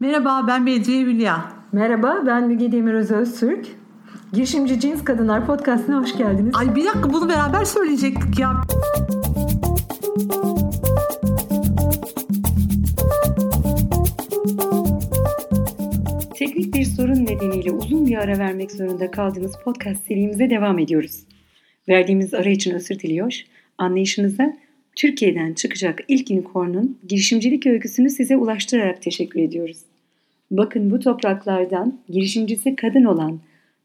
Merhaba 0.00 0.44
ben 0.48 0.66
Bedriye 0.66 1.02
Hülya. 1.02 1.52
Merhaba 1.72 2.22
ben 2.26 2.48
Müge 2.48 2.72
Demiröz 2.72 3.10
Öztürk. 3.10 3.66
Girişimci 4.32 4.80
Cins 4.80 5.04
Kadınlar 5.04 5.46
Podcast'ına 5.46 6.00
hoş 6.00 6.16
geldiniz. 6.16 6.54
Ay 6.56 6.74
bir 6.74 6.84
dakika 6.84 7.12
bunu 7.12 7.28
beraber 7.28 7.64
söyleyecektik 7.64 8.38
ya. 8.38 8.60
Teknik 16.34 16.74
bir 16.74 16.84
sorun 16.84 17.26
nedeniyle 17.26 17.72
uzun 17.72 18.06
bir 18.06 18.16
ara 18.16 18.38
vermek 18.38 18.72
zorunda 18.72 19.10
kaldığımız 19.10 19.52
podcast 19.64 20.06
serimize 20.06 20.50
devam 20.50 20.78
ediyoruz. 20.78 21.24
Verdiğimiz 21.88 22.34
ara 22.34 22.50
için 22.50 22.74
özür 22.74 22.98
diliyor. 22.98 23.42
Anlayışınıza 23.78 24.52
Türkiye'den 24.96 25.54
çıkacak 25.54 26.00
ilk 26.08 26.30
unicorn'un 26.30 26.98
girişimcilik 27.08 27.66
öyküsünü 27.66 28.10
size 28.10 28.36
ulaştırarak 28.36 29.02
teşekkür 29.02 29.40
ediyoruz. 29.40 29.87
Bakın 30.50 30.90
bu 30.90 30.98
topraklardan 30.98 31.98
girişimcisi 32.08 32.76
kadın 32.76 33.04
olan 33.04 33.40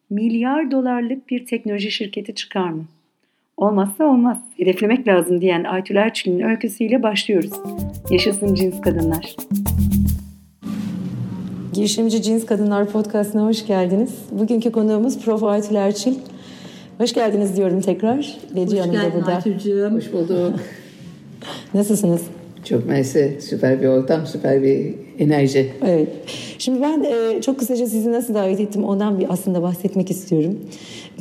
milyar 0.09 0.71
dolarlık 0.71 1.29
bir 1.29 1.45
teknoloji 1.45 1.91
şirketi 1.91 2.35
çıkar 2.35 2.69
mı? 2.69 2.85
Olmazsa 3.57 4.03
olmaz. 4.05 4.37
Hedeflemek 4.57 5.07
lazım 5.07 5.41
diyen 5.41 5.63
Aytül 5.63 5.95
Erçil'in 5.95 6.39
öyküsüyle 6.39 7.03
başlıyoruz. 7.03 7.51
Yaşasın 8.09 8.55
cins 8.55 8.81
kadınlar. 8.81 9.35
Girişimci 11.73 12.21
Cins 12.21 12.45
Kadınlar 12.45 12.89
Podcast'ına 12.89 13.45
hoş 13.45 13.67
geldiniz. 13.67 14.15
Bugünkü 14.31 14.71
konuğumuz 14.71 15.19
Prof. 15.19 15.43
Aytül 15.43 15.75
Erçil. 15.75 16.15
Hoş 16.97 17.13
geldiniz 17.13 17.57
diyorum 17.57 17.81
tekrar. 17.81 18.37
Gece 18.55 18.79
Hoş 18.79 18.91
geldin 18.91 19.11
burada. 19.15 19.35
Aytül'cüğüm. 19.35 19.95
Hoş 19.95 20.13
bulduk. 20.13 20.59
Nasılsınız? 21.73 22.21
Çok 22.63 22.85
mersi. 22.85 23.37
Süper 23.41 23.81
bir 23.81 23.87
ortam, 23.87 24.25
süper 24.25 24.63
bir 24.63 25.02
enerji. 25.19 25.71
Evet. 25.85 26.07
Şimdi 26.57 26.81
ben 26.81 27.03
e, 27.03 27.41
çok 27.41 27.59
kısaca 27.59 27.87
sizi 27.87 28.11
nasıl 28.11 28.33
davet 28.33 28.59
ettim 28.59 28.83
ondan 28.83 29.19
bir 29.19 29.25
aslında 29.29 29.61
bahsetmek 29.61 30.11
istiyorum. 30.11 30.59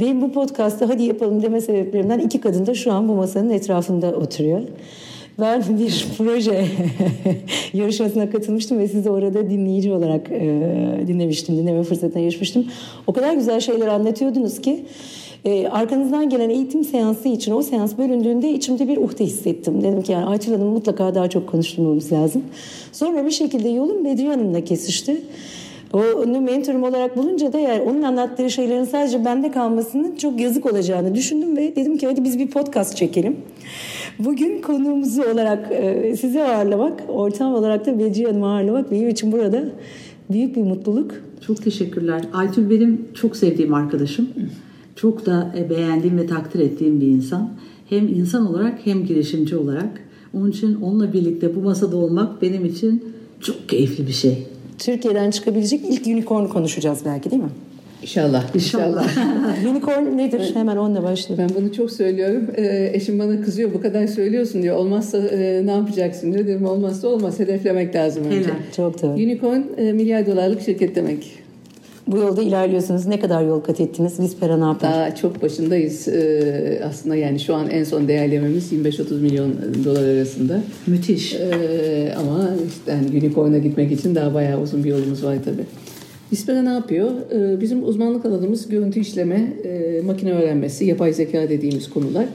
Benim 0.00 0.22
bu 0.22 0.32
podcast'ta 0.32 0.88
hadi 0.88 1.02
yapalım 1.02 1.42
deme 1.42 1.60
sebeplerimden 1.60 2.18
iki 2.18 2.40
kadın 2.40 2.66
da 2.66 2.74
şu 2.74 2.92
an 2.92 3.08
bu 3.08 3.14
masanın 3.14 3.50
etrafında 3.50 4.14
oturuyor. 4.14 4.60
Ben 5.40 5.62
bir 5.78 6.06
proje 6.18 6.64
yarışmasına 7.72 8.30
katılmıştım 8.30 8.78
ve 8.78 8.88
sizi 8.88 9.10
orada 9.10 9.50
dinleyici 9.50 9.92
olarak 9.92 10.30
e, 10.30 10.40
dinlemiştim, 11.06 11.56
dinleme 11.56 11.82
fırsatına 11.82 12.22
yarışmıştım. 12.22 12.66
O 13.06 13.12
kadar 13.12 13.34
güzel 13.34 13.60
şeyler 13.60 13.86
anlatıyordunuz 13.88 14.60
ki 14.60 14.84
e, 15.44 15.68
arkanızdan 15.68 16.28
gelen 16.28 16.50
eğitim 16.50 16.84
seansı 16.84 17.28
için 17.28 17.52
o 17.52 17.62
seans 17.62 17.98
bölündüğünde 17.98 18.50
içimde 18.50 18.88
bir 18.88 18.96
uhde 18.96 19.24
hissettim. 19.24 19.82
Dedim 19.82 20.02
ki 20.02 20.12
yani 20.12 20.24
Aytül 20.24 20.52
Hanım 20.52 20.68
mutlaka 20.68 21.14
daha 21.14 21.30
çok 21.30 21.48
konuşturmamız 21.48 22.12
lazım. 22.12 22.42
Sonra 22.92 23.24
bir 23.26 23.30
şekilde 23.30 23.68
yolum 23.68 24.04
Bedriye 24.04 24.28
Hanım'la 24.28 24.64
kesişti. 24.64 25.22
Onu 25.92 26.40
mentorum 26.40 26.82
olarak 26.82 27.16
bulunca 27.16 27.52
da 27.52 27.58
yani 27.58 27.82
onun 27.82 28.02
anlattığı 28.02 28.50
şeylerin 28.50 28.84
sadece 28.84 29.24
bende 29.24 29.50
kalmasının 29.50 30.16
çok 30.16 30.40
yazık 30.40 30.66
olacağını 30.72 31.14
düşündüm 31.14 31.56
ve 31.56 31.76
dedim 31.76 31.98
ki 31.98 32.06
hadi 32.06 32.24
biz 32.24 32.38
bir 32.38 32.50
podcast 32.50 32.96
çekelim. 32.96 33.36
Bugün 34.18 34.62
konuğumuzu 34.62 35.22
olarak 35.22 35.72
e, 35.72 36.16
sizi 36.16 36.42
ağırlamak, 36.42 37.02
ortam 37.08 37.54
olarak 37.54 37.86
da 37.86 37.98
Bedriye 37.98 38.26
Hanım'ı 38.26 38.46
ağırlamak 38.46 38.90
benim 38.90 39.08
için 39.08 39.32
burada 39.32 39.64
büyük 40.30 40.56
bir 40.56 40.62
mutluluk. 40.62 41.14
Çok 41.46 41.64
teşekkürler. 41.64 42.22
Aytül 42.32 42.70
benim 42.70 43.08
çok 43.14 43.36
sevdiğim 43.36 43.74
arkadaşım. 43.74 44.28
Çok 44.96 45.26
da 45.26 45.54
e, 45.58 45.70
beğendiğim 45.70 46.18
ve 46.18 46.26
takdir 46.26 46.60
ettiğim 46.60 47.00
bir 47.00 47.06
insan. 47.06 47.52
Hem 47.88 48.08
insan 48.08 48.46
olarak 48.46 48.78
hem 48.84 49.06
girişimci 49.06 49.56
olarak. 49.56 50.00
Onun 50.34 50.50
için 50.50 50.74
onunla 50.74 51.12
birlikte 51.12 51.56
bu 51.56 51.60
masada 51.60 51.96
olmak 51.96 52.42
benim 52.42 52.64
için 52.64 53.04
çok 53.40 53.68
keyifli 53.68 54.06
bir 54.06 54.12
şey. 54.12 54.46
Türkiye'den 54.78 55.30
çıkabilecek 55.30 55.80
ilk 55.90 56.06
unicorn 56.06 56.46
konuşacağız 56.46 56.98
belki 57.04 57.30
değil 57.30 57.42
mi? 57.42 57.48
İnşallah. 58.02 58.54
İnşallah. 58.54 59.06
unicorn 59.70 60.18
nedir? 60.18 60.50
Hemen 60.54 60.76
onunla 60.76 61.02
başlayalım. 61.02 61.48
Ben 61.48 61.62
bunu 61.62 61.72
çok 61.72 61.90
söylüyorum. 61.90 62.46
Ee, 62.56 62.90
eşim 62.94 63.18
bana 63.18 63.40
kızıyor 63.40 63.74
bu 63.74 63.80
kadar 63.80 64.06
söylüyorsun 64.06 64.62
diyor. 64.62 64.76
Olmazsa 64.76 65.18
e, 65.18 65.66
ne 65.66 65.70
yapacaksın 65.70 66.32
diyor. 66.32 66.46
Dedim 66.46 66.66
olmazsa 66.66 67.08
olmaz. 67.08 67.40
Hedeflemek 67.40 67.94
lazım 67.94 68.24
önce. 68.24 68.36
Helal. 68.36 68.54
Çok 68.76 69.02
doğru. 69.02 69.12
Unicorn 69.12 69.60
e, 69.78 69.92
milyar 69.92 70.26
dolarlık 70.26 70.62
şirket 70.62 70.96
demek. 70.96 71.41
Bu 72.06 72.16
yolda 72.16 72.42
ilerliyorsunuz. 72.42 73.06
Ne 73.06 73.20
kadar 73.20 73.42
yol 73.42 73.60
kat 73.60 73.80
ettiniz? 73.80 74.20
Vispera 74.20 74.56
ne 74.56 74.64
yapar? 74.64 74.90
Daha 74.90 75.14
çok 75.14 75.42
başındayız. 75.42 76.08
Ee, 76.08 76.82
aslında 76.84 77.16
yani 77.16 77.40
şu 77.40 77.54
an 77.54 77.70
en 77.70 77.84
son 77.84 78.08
değerlememiz 78.08 78.72
25-30 78.72 79.20
milyon 79.20 79.54
dolar 79.84 80.04
arasında. 80.04 80.60
Müthiş. 80.86 81.34
Ee, 81.34 82.14
ama 82.18 82.50
işte 82.68 82.92
yani 82.92 83.26
unicorn'a 83.26 83.58
gitmek 83.58 83.92
için 83.92 84.14
daha 84.14 84.34
bayağı 84.34 84.62
uzun 84.62 84.84
bir 84.84 84.90
yolumuz 84.90 85.24
var 85.24 85.36
tabii. 85.44 85.64
Vispera 86.32 86.62
ne 86.62 86.72
yapıyor? 86.72 87.10
Ee, 87.32 87.60
bizim 87.60 87.84
uzmanlık 87.84 88.24
alanımız 88.24 88.68
görüntü 88.68 89.00
işleme, 89.00 89.52
e, 89.64 90.00
makine 90.06 90.32
öğrenmesi, 90.32 90.84
yapay 90.84 91.12
zeka 91.12 91.48
dediğimiz 91.48 91.90
konular. 91.90 92.26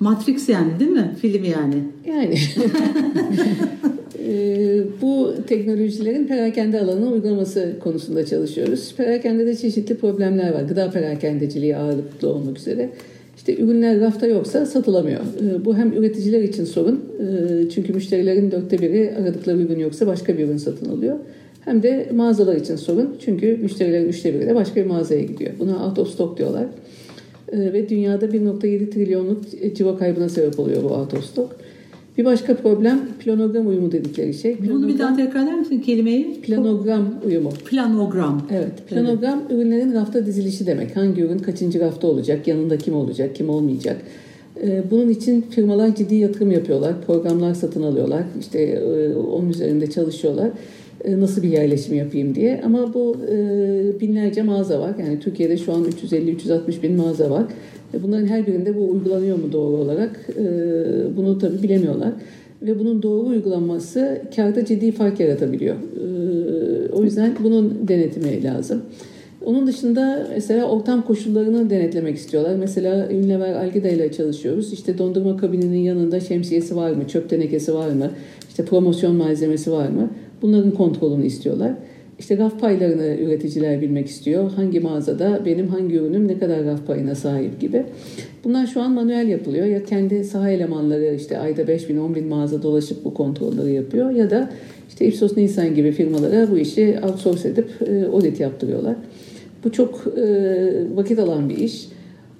Matrix 0.00 0.48
yani 0.48 0.80
değil 0.80 0.90
mi? 0.90 1.16
Film 1.20 1.44
yani. 1.44 1.76
Yani. 2.06 2.38
Ee, 4.28 4.80
bu 5.02 5.34
teknolojilerin 5.46 6.26
perakende 6.26 6.80
alanına 6.80 7.10
uygulaması 7.10 7.72
konusunda 7.80 8.26
çalışıyoruz. 8.26 8.94
Perakende 8.96 9.56
çeşitli 9.56 9.96
problemler 9.96 10.52
var. 10.52 10.62
Gıda 10.62 10.90
perakendeciliği 10.90 11.76
ağırlıklı 11.76 12.28
olmak 12.28 12.58
üzere. 12.58 12.90
İşte 13.36 13.56
ürünler 13.56 14.00
rafta 14.00 14.26
yoksa 14.26 14.66
satılamıyor. 14.66 15.20
Ee, 15.20 15.64
bu 15.64 15.76
hem 15.76 15.92
üreticiler 15.92 16.42
için 16.42 16.64
sorun. 16.64 17.04
Ee, 17.20 17.70
çünkü 17.70 17.92
müşterilerin 17.92 18.50
dörtte 18.50 18.78
biri 18.78 19.14
aradıkları 19.22 19.58
ürün 19.58 19.78
yoksa 19.78 20.06
başka 20.06 20.38
bir 20.38 20.44
ürün 20.44 20.56
satın 20.56 20.90
alıyor. 20.90 21.16
Hem 21.64 21.82
de 21.82 22.08
mağazalar 22.14 22.56
için 22.56 22.76
sorun. 22.76 23.16
Çünkü 23.24 23.58
müşterilerin 23.62 24.08
üçte 24.08 24.34
biri 24.34 24.46
de 24.46 24.54
başka 24.54 24.76
bir 24.76 24.86
mağazaya 24.86 25.22
gidiyor. 25.22 25.50
Buna 25.58 25.86
out 25.86 25.98
of 25.98 26.10
stock 26.10 26.38
diyorlar. 26.38 26.64
Ve 27.52 27.88
dünyada 27.88 28.26
1.7 28.26 28.90
trilyonluk 28.90 29.42
ciro 29.74 29.98
kaybına 29.98 30.28
sebep 30.28 30.60
oluyor 30.60 30.82
bu 30.82 30.88
out 30.88 31.14
of 31.14 31.24
stock. 31.24 31.56
Bir 32.20 32.24
başka 32.24 32.56
problem 32.56 33.00
planogram 33.24 33.68
uyumu 33.68 33.92
dedikleri 33.92 34.34
şey. 34.34 34.56
Planogram, 34.56 34.82
Bunu 34.82 34.88
bir 34.88 34.98
daha 34.98 35.16
tekrar 35.16 35.42
eder 35.44 35.58
misin 35.58 35.80
kelimeyi? 35.80 36.40
Planogram 36.40 37.14
uyumu. 37.26 37.50
Planogram. 37.50 38.42
Evet. 38.50 38.86
Planogram 38.88 39.40
evet. 39.40 39.52
ürünlerin 39.52 39.94
rafta 39.94 40.26
dizilişi 40.26 40.66
demek. 40.66 40.96
Hangi 40.96 41.22
ürün 41.22 41.38
kaçıncı 41.38 41.80
rafta 41.80 42.06
olacak, 42.06 42.48
yanında 42.48 42.78
kim 42.78 42.94
olacak, 42.94 43.34
kim 43.34 43.50
olmayacak. 43.50 43.96
Ee, 44.62 44.82
bunun 44.90 45.08
için 45.08 45.42
firmalar 45.42 45.94
ciddi 45.94 46.14
yatırım 46.14 46.50
yapıyorlar. 46.50 46.94
Programlar 47.06 47.54
satın 47.54 47.82
alıyorlar. 47.82 48.22
İşte 48.40 48.62
e, 48.62 49.14
onun 49.16 49.50
üzerinde 49.50 49.90
çalışıyorlar. 49.90 50.50
E, 51.04 51.20
nasıl 51.20 51.42
bir 51.42 51.48
yerleşim 51.48 51.94
yapayım 51.94 52.34
diye. 52.34 52.60
Ama 52.64 52.94
bu 52.94 53.16
e, 53.32 54.00
binlerce 54.00 54.42
mağaza 54.42 54.80
var. 54.80 54.94
Yani 54.98 55.20
Türkiye'de 55.20 55.56
şu 55.56 55.72
an 55.72 55.84
350-360 55.84 56.82
bin 56.82 56.96
mağaza 56.96 57.30
var. 57.30 57.44
Bunların 58.02 58.26
her 58.26 58.46
birinde 58.46 58.76
bu 58.76 58.90
uygulanıyor 58.90 59.36
mu 59.36 59.52
doğru 59.52 59.76
olarak 59.76 60.26
e, 60.38 60.46
bunu 61.16 61.38
tabi 61.38 61.62
bilemiyorlar. 61.62 62.12
Ve 62.62 62.78
bunun 62.78 63.02
doğru 63.02 63.26
uygulanması 63.26 64.22
karda 64.36 64.64
ciddi 64.64 64.92
fark 64.92 65.20
yaratabiliyor. 65.20 65.76
E, 65.76 66.92
o 66.92 67.04
yüzden 67.04 67.36
bunun 67.44 67.88
denetimi 67.88 68.44
lazım. 68.44 68.82
Onun 69.44 69.66
dışında 69.66 70.26
mesela 70.34 70.64
ortam 70.70 71.02
koşullarını 71.02 71.70
denetlemek 71.70 72.16
istiyorlar. 72.16 72.56
Mesela 72.56 73.08
Unilever 73.10 73.54
Algida 73.54 73.88
ile 73.88 74.12
çalışıyoruz. 74.12 74.72
İşte 74.72 74.98
dondurma 74.98 75.36
kabininin 75.36 75.78
yanında 75.78 76.20
şemsiyesi 76.20 76.76
var 76.76 76.90
mı, 76.90 77.08
çöp 77.08 77.30
tenekesi 77.30 77.74
var 77.74 77.90
mı, 77.90 78.10
işte 78.48 78.64
promosyon 78.64 79.16
malzemesi 79.16 79.72
var 79.72 79.88
mı? 79.88 80.10
Bunların 80.42 80.70
kontrolünü 80.70 81.26
istiyorlar. 81.26 81.72
İşte 82.20 82.38
raf 82.38 82.60
paylarını 82.60 83.16
üreticiler 83.20 83.80
bilmek 83.80 84.06
istiyor. 84.06 84.50
Hangi 84.50 84.80
mağazada 84.80 85.40
benim 85.44 85.68
hangi 85.68 85.96
ürünüm 85.96 86.28
ne 86.28 86.38
kadar 86.38 86.64
raf 86.64 86.86
payına 86.86 87.14
sahip 87.14 87.60
gibi. 87.60 87.84
Bunlar 88.44 88.66
şu 88.66 88.80
an 88.80 88.92
manuel 88.92 89.28
yapılıyor. 89.28 89.66
Ya 89.66 89.84
kendi 89.84 90.24
saha 90.24 90.50
elemanları 90.50 91.14
işte 91.14 91.38
ayda 91.38 91.68
5 91.68 91.88
bin 91.88 91.96
10 91.96 92.14
bin 92.14 92.26
mağaza 92.26 92.62
dolaşıp 92.62 93.04
bu 93.04 93.14
kontrolleri 93.14 93.72
yapıyor. 93.72 94.10
Ya 94.10 94.30
da 94.30 94.50
işte 94.88 95.06
Ipsos 95.06 95.36
Nisan 95.36 95.74
gibi 95.74 95.92
firmalara 95.92 96.50
bu 96.50 96.58
işi 96.58 96.98
outsource 97.02 97.48
edip 97.48 97.68
e, 97.88 98.06
audit 98.06 98.40
yaptırıyorlar. 98.40 98.96
Bu 99.64 99.72
çok 99.72 100.06
e, 100.16 100.26
vakit 100.96 101.18
alan 101.18 101.48
bir 101.48 101.56
iş. 101.56 101.88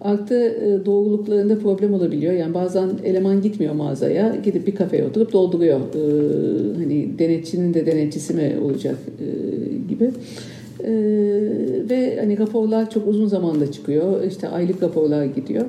Artı 0.01 0.35
e, 0.35 0.87
doğruluklarında 0.87 1.59
problem 1.59 1.95
olabiliyor. 1.95 2.33
Yani 2.33 2.55
bazen 2.55 2.91
eleman 3.05 3.43
gitmiyor 3.43 3.75
mağazaya, 3.75 4.37
gidip 4.45 4.67
bir 4.67 4.75
kafeye 4.75 5.05
oturup 5.05 5.33
dolduruyor. 5.33 5.81
Ee, 5.81 6.77
hani 6.77 7.19
denetçinin 7.19 7.75
de 7.75 7.87
denetçisi 7.87 8.35
mi 8.35 8.55
olacak 8.65 8.97
e, 9.21 9.27
gibi. 10.01 10.11
Ee, 10.85 10.91
ve 11.91 12.17
hani 12.21 12.39
raporlar 12.39 12.91
çok 12.91 13.09
uzun 13.09 13.27
zamanda 13.27 13.73
çıkıyor. 13.73 14.25
İşte 14.25 14.49
aylık 14.49 14.83
raporlar 14.83 15.25
gidiyor. 15.25 15.65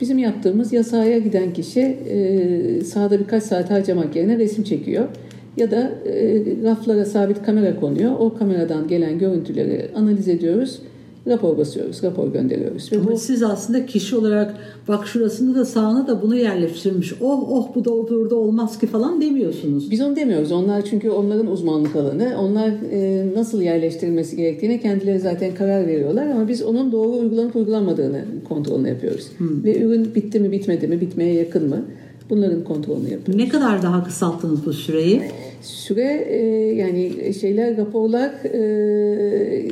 Bizim 0.00 0.18
yaptığımız 0.18 0.72
yasaya 0.72 1.18
giden 1.18 1.52
kişi 1.52 1.80
e, 1.80 2.84
sahada 2.84 3.20
birkaç 3.20 3.42
saat 3.42 3.70
harcamak 3.70 4.16
yerine 4.16 4.38
resim 4.38 4.64
çekiyor. 4.64 5.08
Ya 5.56 5.70
da 5.70 5.90
e, 6.06 6.44
raflara 6.64 7.04
sabit 7.04 7.42
kamera 7.42 7.80
konuyor. 7.80 8.12
O 8.18 8.34
kameradan 8.34 8.88
gelen 8.88 9.18
görüntüleri 9.18 9.90
analiz 9.94 10.28
ediyoruz 10.28 10.78
rapor 11.26 11.58
basıyoruz, 11.58 12.02
rapor 12.02 12.32
gönderiyoruz. 12.32 12.92
Ve 12.92 12.96
Ama 12.96 13.10
bu 13.10 13.16
siz 13.16 13.42
aslında 13.42 13.86
kişi 13.86 14.16
olarak 14.16 14.54
bak 14.88 15.06
şurasında 15.06 15.58
da 15.58 15.64
sağına 15.64 16.06
da 16.06 16.22
bunu 16.22 16.36
yerleştirmiş. 16.36 17.12
Oh 17.20 17.48
oh 17.50 17.74
bu 17.74 17.84
da 17.84 17.90
burada 17.90 18.34
olmaz 18.34 18.78
ki 18.78 18.86
falan 18.86 19.20
demiyorsunuz. 19.20 19.90
Biz 19.90 20.00
onu 20.00 20.16
demiyoruz. 20.16 20.52
Onlar 20.52 20.84
çünkü 20.84 21.10
onların 21.10 21.46
uzmanlık 21.46 21.96
alanı. 21.96 22.34
Onlar 22.40 22.72
e, 22.92 23.26
nasıl 23.34 23.62
yerleştirilmesi 23.62 24.36
gerektiğine 24.36 24.80
kendileri 24.80 25.20
zaten 25.20 25.54
karar 25.54 25.86
veriyorlar 25.86 26.26
ama 26.26 26.48
biz 26.48 26.62
onun 26.62 26.92
doğru 26.92 27.12
uygulanıp 27.12 27.56
uygulanmadığını 27.56 28.24
kontrolünü 28.48 28.88
yapıyoruz. 28.88 29.26
Ve 29.40 29.82
ürün 29.82 30.14
bitti 30.14 30.40
mi 30.40 30.52
bitmedi 30.52 30.86
mi, 30.86 31.00
bitmeye 31.00 31.34
yakın 31.34 31.68
mı? 31.68 31.84
Bunların 32.30 32.64
kontrolünü 32.64 33.10
yapıyoruz. 33.10 33.44
Ne 33.44 33.48
kadar 33.48 33.82
daha 33.82 34.04
kısalttınız 34.04 34.66
bu 34.66 34.72
süreyi? 34.72 35.22
Süre 35.62 36.26
e, 36.28 36.36
yani 36.74 37.34
şeyler 37.40 37.76
raporlar 37.76 38.30
e, 38.44 39.68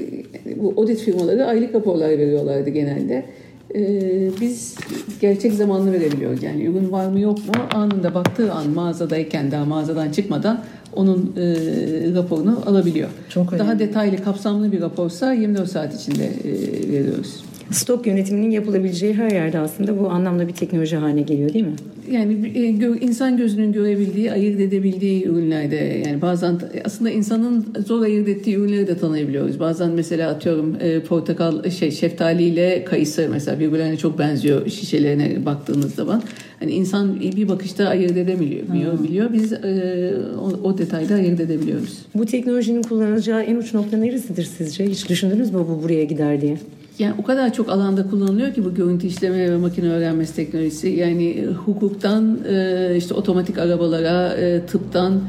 bu 0.57 0.75
audit 0.77 1.01
firmaları 1.01 1.47
aylık 1.47 1.75
raporlar 1.75 2.09
veriyorlardı 2.09 2.71
genelde. 2.71 3.25
E, 3.75 3.81
biz 4.41 4.77
gerçek 5.21 5.53
zamanlı 5.53 5.93
verebiliyoruz. 5.93 6.43
Yani 6.43 6.65
ürün 6.65 6.93
var 6.93 7.07
mı 7.07 7.21
yok 7.21 7.39
mu 7.39 7.55
anında 7.75 8.15
baktığı 8.15 8.53
an 8.53 8.71
mağazadayken 8.71 9.51
daha 9.51 9.65
mağazadan 9.65 10.11
çıkmadan 10.11 10.65
onun 10.93 11.35
e, 11.37 11.45
raporunu 12.15 12.63
alabiliyor. 12.67 13.09
Çok 13.29 13.53
önemli. 13.53 13.69
Daha 13.69 13.79
detaylı 13.79 14.25
kapsamlı 14.25 14.73
bir 14.73 14.81
raporsa 14.81 15.33
24 15.33 15.71
saat 15.71 15.95
içinde 15.95 16.25
e, 16.25 16.53
veriyoruz. 16.93 17.45
Stok 17.71 18.07
yönetiminin 18.07 18.51
yapılabileceği 18.51 19.15
her 19.15 19.31
yerde 19.31 19.59
aslında 19.59 19.99
bu 20.01 20.09
anlamda 20.11 20.49
bir 20.49 20.53
teknoloji 20.53 20.97
haline 20.97 21.23
geliyor 21.23 21.53
değil 21.53 21.65
mi? 21.65 21.75
Yani 22.11 22.53
e, 22.55 22.61
insan 23.07 23.37
gözünün 23.37 23.73
görebildiği, 23.73 24.33
ayırt 24.33 24.61
edebildiği 24.61 25.25
ürünlerde 25.27 26.03
yani 26.07 26.23
bazen 26.23 26.59
t- 26.59 26.83
aslında 26.85 27.11
insanın 27.11 27.67
zor 27.87 28.03
ayırt 28.03 28.29
ettiği 28.29 28.57
ürünleri 28.57 28.87
de 28.87 28.99
tanıyabiliyoruz. 28.99 29.61
Bazen 29.61 29.91
mesela 29.91 30.31
atıyorum 30.31 30.77
e, 30.81 31.01
portakal 31.01 31.71
şey 31.71 31.91
şeftali 31.91 32.43
ile 32.43 32.85
kayısı 32.85 33.29
mesela 33.33 33.61
birbirlerine 33.61 33.97
çok 33.97 34.19
benziyor 34.19 34.69
şişelerine 34.69 35.47
baktığınız 35.47 35.95
zaman. 35.95 36.23
Hani 36.61 36.73
insan 36.73 37.21
bir 37.21 37.49
bakışta 37.49 37.89
ayırt 37.89 38.17
edemiyor, 38.17 39.03
biliyor. 39.05 39.33
Biz 39.33 39.53
e, 39.53 40.15
o, 40.41 40.69
o 40.69 40.79
detayda 40.79 41.15
ayırt 41.15 41.41
edebiliyoruz. 41.41 41.99
Bu 42.15 42.27
teknolojinin 42.27 42.83
kullanılacağı 42.83 43.43
en 43.43 43.57
uç 43.57 43.75
nokta 43.75 43.97
neresidir 43.97 44.45
sizce? 44.59 44.85
Hiç 44.87 45.09
düşündünüz 45.09 45.53
mü 45.53 45.59
bu 45.59 45.83
buraya 45.83 46.05
gider 46.05 46.41
diye? 46.41 46.57
Yani 46.99 47.15
o 47.19 47.23
kadar 47.23 47.53
çok 47.53 47.69
alanda 47.69 48.07
kullanılıyor 48.11 48.55
ki 48.55 48.65
bu 48.65 48.75
görüntü 48.75 49.07
işleme 49.07 49.51
ve 49.51 49.57
makine 49.57 49.89
öğrenmesi 49.89 50.37
teknolojisi. 50.37 50.89
Yani 50.89 51.29
e, 51.29 51.47
hukuktan 51.47 52.39
e, 52.49 52.95
işte 52.97 53.15
otomatik 53.15 53.59
arabalara, 53.59 54.35
e, 54.35 54.67
tıptan 54.67 55.21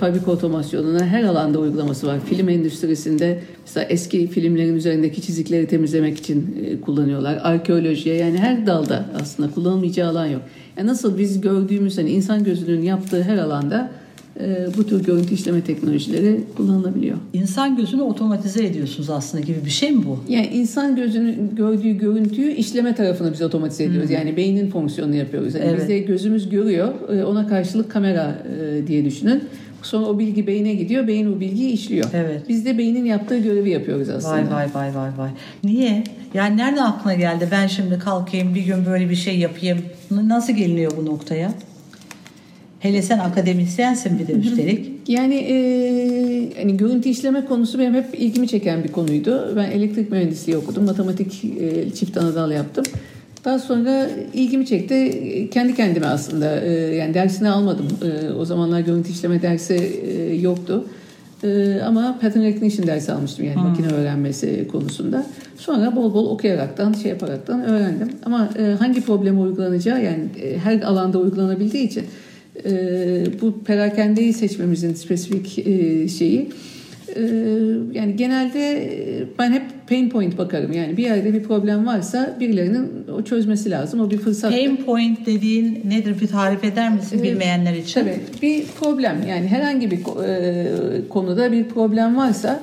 fabrika 0.00 0.30
otomasyonuna 0.30 1.06
her 1.06 1.24
alanda 1.24 1.58
uygulaması 1.58 2.06
var. 2.06 2.20
Film 2.20 2.48
endüstrisinde 2.48 3.40
mesela 3.66 3.86
eski 3.86 4.26
filmlerin 4.26 4.76
üzerindeki 4.76 5.22
çizikleri 5.22 5.66
temizlemek 5.66 6.18
için 6.18 6.80
kullanıyorlar. 6.84 7.38
Arkeolojiye 7.42 8.16
yani 8.16 8.38
her 8.38 8.66
dalda 8.66 9.04
aslında 9.22 9.50
kullanılmayacağı 9.50 10.10
alan 10.10 10.26
yok. 10.26 10.42
Yani 10.76 10.88
nasıl 10.88 11.18
biz 11.18 11.40
gördüğümüz 11.40 11.98
hani 11.98 12.10
insan 12.10 12.44
gözünün 12.44 12.82
yaptığı 12.82 13.22
her 13.22 13.38
alanda 13.38 13.90
bu 14.76 14.86
tür 14.86 15.04
görüntü 15.04 15.34
işleme 15.34 15.60
teknolojileri 15.60 16.40
kullanılabiliyor. 16.56 17.16
İnsan 17.32 17.76
gözünü 17.76 18.02
otomatize 18.02 18.66
ediyorsunuz 18.66 19.10
aslında 19.10 19.44
gibi 19.44 19.64
bir 19.64 19.70
şey 19.70 19.92
mi 19.92 20.04
bu? 20.06 20.18
Yani 20.28 20.46
insan 20.46 20.96
gözünün 20.96 21.50
gördüğü 21.56 21.92
görüntüyü 21.92 22.52
işleme 22.52 22.94
tarafını 22.94 23.32
biz 23.32 23.42
otomatize 23.42 23.84
ediyoruz. 23.84 24.10
Yani 24.10 24.36
beynin 24.36 24.70
fonksiyonunu 24.70 25.14
yapıyoruz. 25.14 25.54
Yani 25.54 25.64
Evet. 25.64 25.80
Bizde 25.80 25.98
gözümüz 25.98 26.50
görüyor, 26.50 26.94
e, 27.10 27.24
ona 27.24 27.46
karşılık 27.46 27.90
kamera 27.90 28.38
e, 28.60 28.86
diye 28.86 29.04
düşünün. 29.04 29.44
Sonra 29.82 30.06
o 30.06 30.18
bilgi 30.18 30.46
beyne 30.46 30.74
gidiyor, 30.74 31.06
beyin 31.06 31.36
o 31.36 31.40
bilgiyi 31.40 31.72
işliyor. 31.72 32.06
Evet. 32.14 32.42
Biz 32.48 32.66
de 32.66 32.78
beynin 32.78 33.04
yaptığı 33.04 33.38
görevi 33.38 33.70
yapıyoruz 33.70 34.08
aslında. 34.08 34.34
Vay 34.34 34.50
vay 34.50 34.68
vay 34.74 34.94
vay 34.94 35.10
vay. 35.18 35.30
Niye? 35.64 36.04
Yani 36.34 36.56
nereden 36.56 36.82
aklına 36.82 37.14
geldi? 37.14 37.48
Ben 37.50 37.66
şimdi 37.66 37.98
kalkayım 37.98 38.54
bir 38.54 38.62
gün 38.62 38.86
böyle 38.86 39.10
bir 39.10 39.16
şey 39.16 39.38
yapayım. 39.38 39.78
Nasıl 40.10 40.52
geliniyor 40.52 40.92
bu 40.96 41.06
noktaya? 41.06 41.52
Hele 42.82 43.02
sen 43.02 43.18
akademisyensin 43.18 44.18
bir 44.18 44.26
de 44.26 44.32
üstelik. 44.32 44.90
Yani 45.08 45.34
e, 45.34 45.54
hani 46.62 46.76
görüntü 46.76 47.08
işleme 47.08 47.44
konusu 47.44 47.78
benim 47.78 47.94
hep 47.94 48.06
ilgimi 48.20 48.48
çeken 48.48 48.84
bir 48.84 48.92
konuydu. 48.92 49.52
Ben 49.56 49.70
elektrik 49.70 50.10
mühendisliği 50.10 50.56
okudum. 50.56 50.84
Matematik 50.84 51.44
e, 51.44 51.90
çift 51.90 52.16
anadal 52.16 52.50
yaptım. 52.50 52.84
Daha 53.44 53.58
sonra 53.58 54.08
ilgimi 54.34 54.66
çekti. 54.66 54.94
E, 54.94 55.50
Kendi 55.50 55.74
kendime 55.74 56.06
aslında 56.06 56.60
e, 56.60 56.70
yani 56.72 57.14
dersini 57.14 57.48
almadım. 57.48 57.86
E, 58.02 58.32
o 58.32 58.44
zamanlar 58.44 58.80
görüntü 58.80 59.10
işleme 59.10 59.42
dersi 59.42 59.74
e, 59.74 60.34
yoktu. 60.34 60.84
E, 61.44 61.80
ama 61.80 62.18
pattern 62.20 62.42
recognition 62.42 62.86
dersi 62.86 63.12
almıştım 63.12 63.44
yani 63.44 63.68
makine 63.68 63.86
öğrenmesi 63.86 64.68
konusunda. 64.72 65.26
Sonra 65.56 65.96
bol 65.96 66.14
bol 66.14 66.30
okuyaraktan, 66.30 66.92
şey 66.92 67.10
yaparaktan 67.10 67.62
öğrendim. 67.64 68.08
Ama 68.26 68.48
e, 68.58 68.62
hangi 68.78 69.00
probleme 69.00 69.40
uygulanacağı 69.40 70.04
yani 70.04 70.24
e, 70.42 70.58
her 70.58 70.80
alanda 70.80 71.18
uygulanabildiği 71.18 71.84
için 71.86 72.04
bu 73.42 73.64
perakendeyi 73.64 74.32
seçmemizin 74.32 74.94
spesifik 74.94 75.58
e, 75.58 76.08
şeyi 76.08 76.48
e, 77.16 77.20
yani 77.92 78.16
genelde 78.16 78.72
e, 78.72 79.24
ben 79.38 79.52
hep 79.52 79.62
pain 79.88 80.10
point 80.10 80.38
bakarım. 80.38 80.72
Yani 80.72 80.96
bir 80.96 81.02
yerde 81.02 81.34
bir 81.34 81.42
problem 81.42 81.86
varsa 81.86 82.36
birilerinin 82.40 82.88
o 83.16 83.22
çözmesi 83.22 83.70
lazım. 83.70 84.00
O 84.00 84.10
bir 84.10 84.18
fırsat. 84.18 84.50
Pain 84.50 84.76
point 84.76 85.26
dediğin 85.26 85.82
nedir? 85.88 86.20
Bir 86.20 86.26
tarif 86.26 86.64
eder 86.64 86.92
misin 86.92 87.18
Evet. 87.18 87.32
bilmeyenler 87.32 87.74
için? 87.74 88.00
Tabii 88.00 88.20
bir 88.42 88.64
problem 88.80 89.16
yani 89.28 89.46
herhangi 89.46 89.90
bir 89.90 89.98
e, 89.98 91.08
konuda 91.08 91.52
bir 91.52 91.64
problem 91.64 92.16
varsa 92.16 92.62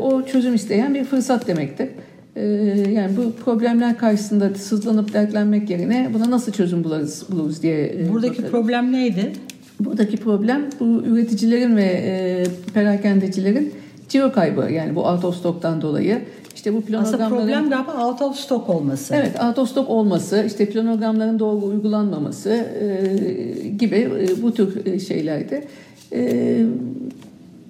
o 0.00 0.26
çözüm 0.26 0.54
isteyen 0.54 0.94
bir 0.94 1.04
fırsat 1.04 1.46
demektir. 1.46 1.88
E, 2.36 2.44
yani 2.90 3.16
bu 3.16 3.32
problemler 3.44 3.98
karşısında 3.98 4.54
sızlanıp 4.54 5.12
dertlenmek 5.12 5.70
yerine 5.70 6.10
buna 6.14 6.30
nasıl 6.30 6.52
çözüm 6.52 6.84
buluruz, 6.84 7.22
buluruz 7.30 7.62
diye 7.62 7.94
e, 7.98 8.12
Buradaki 8.12 8.38
bakarım. 8.38 8.50
problem 8.50 8.92
neydi? 8.92 9.32
Buradaki 9.80 10.16
problem 10.16 10.66
bu 10.80 11.02
üreticilerin 11.06 11.76
ve 11.76 11.84
e, 11.84 12.44
perakendecilerin 12.74 13.72
ciro 14.08 14.32
kaybı 14.32 14.72
yani 14.72 14.94
bu 14.94 15.04
out 15.08 15.24
of 15.24 15.36
stock'tan 15.36 15.82
dolayı. 15.82 16.20
İşte 16.54 16.74
bu 16.74 16.78
Aslında 16.78 17.16
planogramların 17.16 17.36
problem 17.36 17.70
galiba 17.70 18.06
out 18.06 18.22
of 18.22 18.36
stock 18.36 18.68
olması. 18.70 19.14
Evet, 19.14 19.32
out 19.44 19.58
of 19.58 19.70
stock 19.70 19.90
olması, 19.90 20.44
işte 20.46 20.66
planogramların 20.66 21.38
doğru 21.38 21.66
uygulanmaması 21.66 22.50
e, 22.50 23.68
gibi 23.68 23.96
e, 23.96 24.42
bu 24.42 24.54
tür 24.54 24.86
e, 24.86 24.98
şeylerdi. 25.00 25.64
E, 26.12 26.62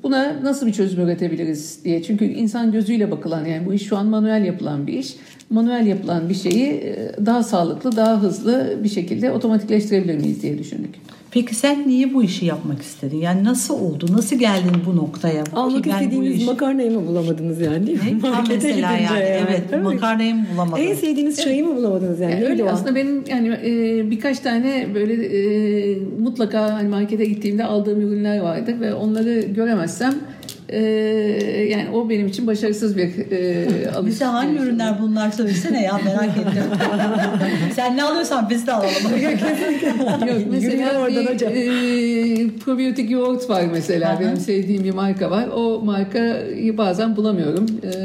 buna 0.07 0.45
nasıl 0.45 0.67
bir 0.67 0.73
çözüm 0.73 1.05
üretebiliriz 1.05 1.85
diye. 1.85 2.03
Çünkü 2.03 2.25
insan 2.25 2.73
gözüyle 2.73 3.11
bakılan 3.11 3.45
yani 3.45 3.67
bu 3.67 3.75
iş 3.75 3.83
şu 3.83 3.97
an 3.97 4.07
manuel 4.07 4.45
yapılan 4.45 4.87
bir 4.87 4.93
iş. 4.93 5.17
Manuel 5.51 5.87
yapılan 5.87 6.29
bir 6.29 6.35
şeyi 6.35 6.67
e, 6.67 7.11
daha 7.27 7.43
sağlıklı, 7.43 7.97
daha 7.97 8.23
hızlı 8.23 8.79
bir 8.85 8.89
şekilde 8.89 9.31
otomatikleştirebilir 9.31 10.19
miyiz 10.19 10.43
diye 10.43 10.59
düşündük. 10.59 10.95
Peki 11.37 11.55
sen 11.55 11.89
niye 11.89 12.15
bu 12.15 12.23
işi 12.23 12.47
yapmak 12.47 12.83
istedin? 12.83 13.17
Yani 13.19 13.45
nasıl 13.45 13.75
oldu? 13.75 14.07
Nasıl 14.13 14.37
geldin 14.37 14.73
bu 14.87 14.97
noktaya? 14.97 15.45
Almak 15.53 15.85
Ki 15.85 15.91
ben 15.91 15.95
istediğiniz 15.95 16.37
işi- 16.37 16.47
makarnayı 16.47 16.91
mı 16.91 17.07
bulamadınız 17.07 17.61
yani? 17.61 17.87
Ne? 17.87 18.29
Markete 18.31 18.55
mesela 18.55 18.97
gidince 18.97 19.15
yani. 19.15 19.45
Evet, 19.49 19.73
mi? 19.73 19.79
makarnayı 19.79 20.35
mı 20.35 20.45
bulamadım? 20.55 20.85
En 20.89 20.95
sevdiğiniz 20.95 21.43
çayı 21.45 21.65
mı 21.65 21.77
bulamadınız 21.77 22.21
yani? 22.21 22.33
Yani 22.33 22.45
öyle 22.45 22.65
o? 22.65 22.67
aslında 22.69 22.95
benim 22.95 23.25
yani 23.29 23.49
e, 23.49 24.11
birkaç 24.11 24.39
tane 24.39 24.87
böyle 24.95 25.15
e, 25.27 25.99
mutlaka 26.23 26.75
hani 26.75 26.89
markete 26.89 27.25
gittiğimde 27.25 27.65
aldığım 27.65 28.01
ürünler 28.01 28.39
vardı 28.41 28.75
ve 28.81 28.95
onları 28.95 29.41
göremezsem 29.41 30.15
e, 30.69 30.79
yani 31.71 31.87
o 31.95 32.09
benim 32.11 32.27
için 32.27 32.47
başarısız 32.47 32.97
bir 32.97 33.03
e, 33.03 33.67
alışveriş. 33.91 34.07
Bize 34.07 34.25
hangi 34.25 34.59
ürünler 34.59 34.95
bunlar 35.03 35.31
söylesene 35.31 35.83
ya 35.83 36.01
merak 36.05 36.25
ettim. 36.39 36.63
Sen 37.75 37.97
ne 37.97 38.03
alıyorsan 38.03 38.51
biz 38.51 38.67
de 38.67 38.73
alalım. 38.73 39.23
Yok 40.29 40.39
mesela 40.51 41.01
oradan 41.01 41.27
bir 41.27 41.35
hocam. 41.35 41.53
e, 41.55 42.59
probiyotik 42.65 43.11
yoğurt 43.11 43.51
var 43.51 43.65
mesela 43.73 44.19
benim 44.21 44.37
sevdiğim 44.37 44.85
bir 44.85 44.91
marka 44.95 45.31
var. 45.31 45.49
O 45.57 45.81
markayı 45.85 46.79
bazen 46.79 47.17
bulamıyorum. 47.17 47.67
E, 47.85 47.97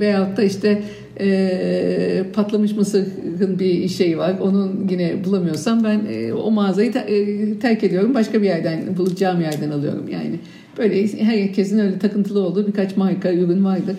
veyahut 0.00 0.36
da 0.36 0.42
işte 0.42 0.82
e, 1.20 2.22
patlamış 2.34 2.72
mısırın 2.76 3.58
bir 3.58 3.88
şeyi 3.88 4.18
var. 4.18 4.34
Onun 4.40 4.88
yine 4.90 5.24
bulamıyorsam 5.24 5.84
ben 5.84 6.00
e, 6.12 6.32
o 6.32 6.50
mağazayı 6.50 6.92
te- 6.92 6.98
e, 6.98 7.58
terk 7.58 7.84
ediyorum. 7.84 8.14
Başka 8.14 8.42
bir 8.42 8.46
yerden 8.46 8.96
bulacağım 8.96 9.40
yerden 9.40 9.70
alıyorum 9.70 10.08
yani. 10.08 10.38
Böyle 10.78 11.06
herkesin 11.24 11.78
öyle 11.78 11.98
takıntılı 11.98 12.40
olduğu 12.40 12.66
birkaç 12.66 12.96
marka 12.96 13.32
ürün 13.32 13.64
vardır. 13.64 13.96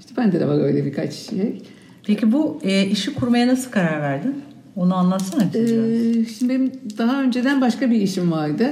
İşte 0.00 0.12
bende 0.16 0.40
de 0.40 0.48
var 0.48 0.60
öyle 0.64 0.84
birkaç 0.84 1.12
şey. 1.12 1.62
Peki 2.06 2.32
bu 2.32 2.58
e, 2.62 2.86
işi 2.86 3.14
kurmaya 3.14 3.46
nasıl 3.48 3.70
karar 3.70 4.00
verdin? 4.00 4.34
Onu 4.76 4.94
anlatsana 4.94 5.48
bize. 5.54 5.74
Ee, 5.74 6.24
şimdi 6.38 6.54
benim 6.54 6.72
daha 6.98 7.22
önceden 7.22 7.60
başka 7.60 7.90
bir 7.90 8.00
işim 8.00 8.32
vardı. 8.32 8.70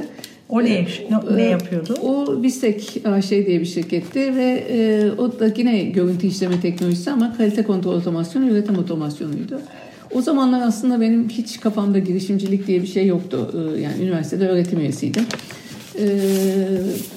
O 0.48 0.62
ne, 0.62 0.70
ne, 0.70 1.36
ne 1.36 1.42
Ee, 1.42 1.48
yapıyordu? 1.48 1.94
O 2.02 2.42
Bistek 2.42 3.02
AŞ 3.04 3.30
diye 3.30 3.60
bir 3.60 3.64
şirketti 3.64 4.20
ve 4.36 4.64
e, 4.70 5.10
o 5.18 5.40
da 5.40 5.52
yine 5.56 5.82
görüntü 5.82 6.26
işleme 6.26 6.60
teknolojisi 6.60 7.10
ama 7.10 7.36
kalite 7.36 7.62
kontrol 7.62 7.92
otomasyonu, 7.92 8.50
üretim 8.50 8.78
otomasyonuydu. 8.78 9.60
O 10.14 10.22
zamanlar 10.22 10.60
aslında 10.68 11.00
benim 11.00 11.28
hiç 11.28 11.60
kafamda 11.60 11.98
girişimcilik 11.98 12.66
diye 12.66 12.82
bir 12.82 12.86
şey 12.86 13.06
yoktu. 13.06 13.50
Ee, 13.54 13.80
yani 13.80 14.02
üniversitede 14.02 14.48
öğretim 14.48 14.80
üyesiydim. 14.80 15.24
E, 15.98 16.18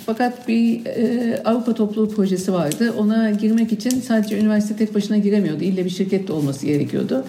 fakat 0.05 0.47
bir 0.47 0.85
e, 0.85 1.41
Avrupa 1.45 1.73
topluluğu 1.73 2.09
projesi 2.09 2.53
vardı. 2.53 2.93
Ona 2.97 3.31
girmek 3.31 3.71
için 3.71 3.89
sadece 3.89 4.39
üniversite 4.39 4.75
tek 4.75 4.95
başına 4.95 5.17
giremiyordu. 5.17 5.63
İlle 5.63 5.85
bir 5.85 5.89
şirket 5.89 6.27
de 6.27 6.33
olması 6.33 6.65
gerekiyordu. 6.65 7.25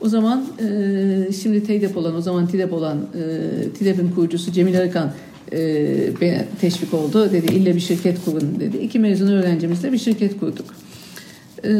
O 0.00 0.08
zaman 0.08 0.46
e, 0.58 1.32
şimdi 1.42 1.64
TEDEP 1.64 1.96
olan, 1.96 2.16
o 2.16 2.20
zaman 2.20 2.46
TİDEP 2.46 2.72
olan 2.72 2.98
e, 2.98 3.68
TİDEP'in 3.78 4.10
kurucusu 4.10 4.52
Cemil 4.52 4.78
Arıkan 4.78 5.12
e, 5.52 6.12
teşvik 6.60 6.94
oldu. 6.94 7.32
Dedi 7.32 7.54
ille 7.54 7.74
bir 7.74 7.80
şirket 7.80 8.24
kurun 8.24 8.60
dedi. 8.60 8.76
İki 8.76 8.98
mezun 8.98 9.28
öğrencimizle 9.28 9.92
bir 9.92 9.98
şirket 9.98 10.40
kurduk. 10.40 10.66
E, 11.64 11.72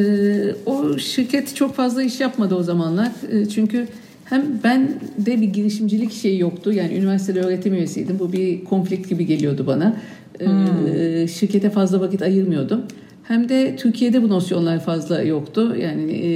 o 0.66 0.98
şirket 0.98 1.56
çok 1.56 1.74
fazla 1.74 2.02
iş 2.02 2.20
yapmadı 2.20 2.54
o 2.54 2.62
zamanlar. 2.62 3.10
E, 3.32 3.48
çünkü 3.48 3.88
hem 4.28 4.42
ben 4.64 4.88
de 5.18 5.40
bir 5.40 5.48
girişimcilik 5.48 6.12
şeyi 6.12 6.40
yoktu. 6.40 6.72
Yani 6.72 6.94
üniversitede 6.94 7.40
öğretim 7.40 7.74
üyesiydim. 7.74 8.18
Bu 8.18 8.32
bir 8.32 8.64
konflikt 8.64 9.08
gibi 9.08 9.26
geliyordu 9.26 9.64
bana. 9.66 9.96
Hmm. 10.38 11.28
şirkete 11.28 11.70
fazla 11.70 12.00
vakit 12.00 12.22
ayırmıyordum. 12.22 12.82
Hem 13.22 13.48
de 13.48 13.76
Türkiye'de 13.76 14.22
bu 14.22 14.28
nosyonlar 14.28 14.80
fazla 14.80 15.22
yoktu. 15.22 15.76
Yani 15.80 16.12
e, 16.12 16.30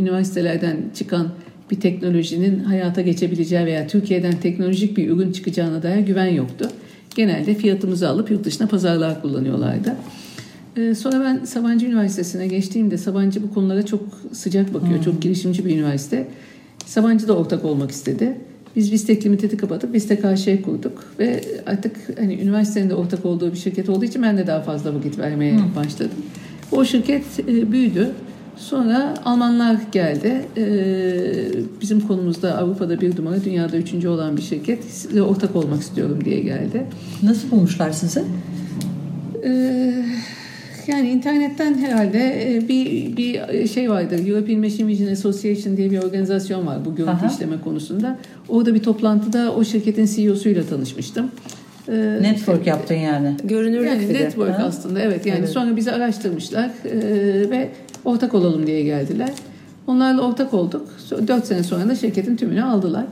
üniversitelerden 0.00 0.76
çıkan 0.94 1.28
bir 1.70 1.80
teknolojinin 1.80 2.58
hayata 2.58 3.00
geçebileceği 3.00 3.66
veya 3.66 3.86
Türkiye'den 3.86 4.32
teknolojik 4.32 4.96
bir 4.96 5.10
ürün 5.10 5.32
çıkacağına 5.32 5.82
dair 5.82 6.00
güven 6.00 6.26
yoktu. 6.26 6.68
Genelde 7.16 7.54
fiyatımızı 7.54 8.08
alıp 8.08 8.30
yurt 8.30 8.44
dışına 8.44 8.66
pazarlar 8.66 9.22
kullanıyorlardı. 9.22 9.96
Ee, 10.76 10.94
sonra 10.94 11.24
ben 11.24 11.44
Sabancı 11.44 11.86
Üniversitesi'ne 11.86 12.46
geçtiğimde 12.46 12.98
Sabancı 12.98 13.42
bu 13.42 13.54
konulara 13.54 13.86
çok 13.86 14.00
sıcak 14.32 14.74
bakıyor. 14.74 14.96
Hmm. 14.96 15.04
Çok 15.04 15.22
girişimci 15.22 15.64
bir 15.64 15.74
üniversite. 15.74 16.26
Sabancı 16.86 17.28
da 17.28 17.36
ortak 17.36 17.64
olmak 17.64 17.90
istedi. 17.90 18.36
Biz 18.76 18.92
Vistek 18.92 19.26
Limited'i 19.26 19.56
kapatıp 19.56 19.94
Vistek 19.94 20.24
AŞ 20.24 20.44
kurduk 20.64 21.04
ve 21.18 21.44
artık 21.66 21.96
hani 22.18 22.34
üniversitenin 22.34 22.90
de 22.90 22.94
ortak 22.94 23.24
olduğu 23.24 23.52
bir 23.52 23.58
şirket 23.58 23.88
olduğu 23.88 24.04
için 24.04 24.22
ben 24.22 24.38
de 24.38 24.46
daha 24.46 24.62
fazla 24.62 24.94
vakit 24.94 25.18
vermeye 25.18 25.52
hmm. 25.52 25.76
başladım. 25.76 26.18
O 26.72 26.84
şirket 26.84 27.24
e, 27.40 27.72
büyüdü. 27.72 28.10
Sonra 28.56 29.14
Almanlar 29.24 29.76
geldi. 29.92 30.44
Ee, 30.56 30.62
bizim 31.80 32.00
konumuzda 32.00 32.58
Avrupa'da 32.58 33.00
bir 33.00 33.18
numara, 33.18 33.44
dünyada 33.44 33.76
üçüncü 33.76 34.08
olan 34.08 34.36
bir 34.36 34.42
şirket. 34.42 34.84
Size 34.84 35.22
ortak 35.22 35.56
olmak 35.56 35.82
istiyorum 35.82 36.24
diye 36.24 36.40
geldi. 36.40 36.86
Nasıl 37.22 37.50
bulmuşlar 37.50 37.90
sizi? 37.90 38.24
Ee, 39.44 40.04
yani 40.88 41.10
internetten 41.10 41.78
herhalde 41.78 42.54
e, 42.56 42.68
bir 42.68 43.16
bir 43.16 43.68
şey 43.68 43.90
vardır. 43.90 44.28
European 44.28 44.60
Machine 44.60 44.86
Vision 44.86 45.12
Association 45.12 45.76
diye 45.76 45.90
bir 45.90 45.98
organizasyon 45.98 46.66
var 46.66 46.84
bu 46.84 46.94
görüntü 46.94 47.12
Aha. 47.12 47.26
işleme 47.26 47.60
konusunda. 47.60 48.18
Orada 48.48 48.74
bir 48.74 48.82
toplantıda 48.82 49.54
o 49.54 49.64
şirketin 49.64 50.06
CEO'suyla 50.06 50.62
tanışmıştım. 50.62 51.30
Ee, 51.88 52.18
network 52.22 52.58
işte, 52.58 52.70
yaptın 52.70 52.94
yani. 52.94 53.36
Görünürlük 53.44 53.88
yani 53.88 54.14
network 54.14 54.58
ha? 54.58 54.64
aslında 54.64 55.00
evet 55.00 55.26
yani 55.26 55.38
evet. 55.38 55.48
sonra 55.48 55.76
bizi 55.76 55.92
araştırmışlar 55.92 56.70
e, 56.84 57.50
ve 57.50 57.68
ortak 58.04 58.34
olalım 58.34 58.66
diye 58.66 58.82
geldiler. 58.82 59.30
Onlarla 59.86 60.22
ortak 60.22 60.54
olduk. 60.54 60.88
Dört 61.28 61.46
sene 61.46 61.62
sonra 61.62 61.88
da 61.88 61.94
şirketin 61.94 62.36
tümünü 62.36 62.62
aldılar. 62.62 63.04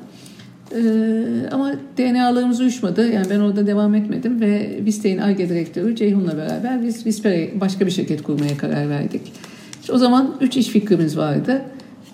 Ee, 0.73 1.25
ama 1.53 1.73
DNA'larımız 1.99 2.61
uyuşmadı. 2.61 3.13
Yani 3.13 3.27
ben 3.31 3.41
orada 3.41 3.67
devam 3.67 3.95
etmedim 3.95 4.41
ve 4.41 4.79
Viste'in 4.85 5.19
ARGE 5.19 5.49
direktörü 5.49 5.97
Ceyhun'la 5.97 6.37
beraber 6.37 6.83
biz 6.83 7.07
Visper'e 7.07 7.61
başka 7.61 7.87
bir 7.87 7.91
şirket 7.91 8.23
kurmaya 8.23 8.57
karar 8.57 8.89
verdik. 8.89 9.23
İşte 9.81 9.93
o 9.93 9.99
zaman 9.99 10.37
üç 10.41 10.57
iş 10.57 10.69
fikrimiz 10.69 11.17
vardı. 11.17 11.63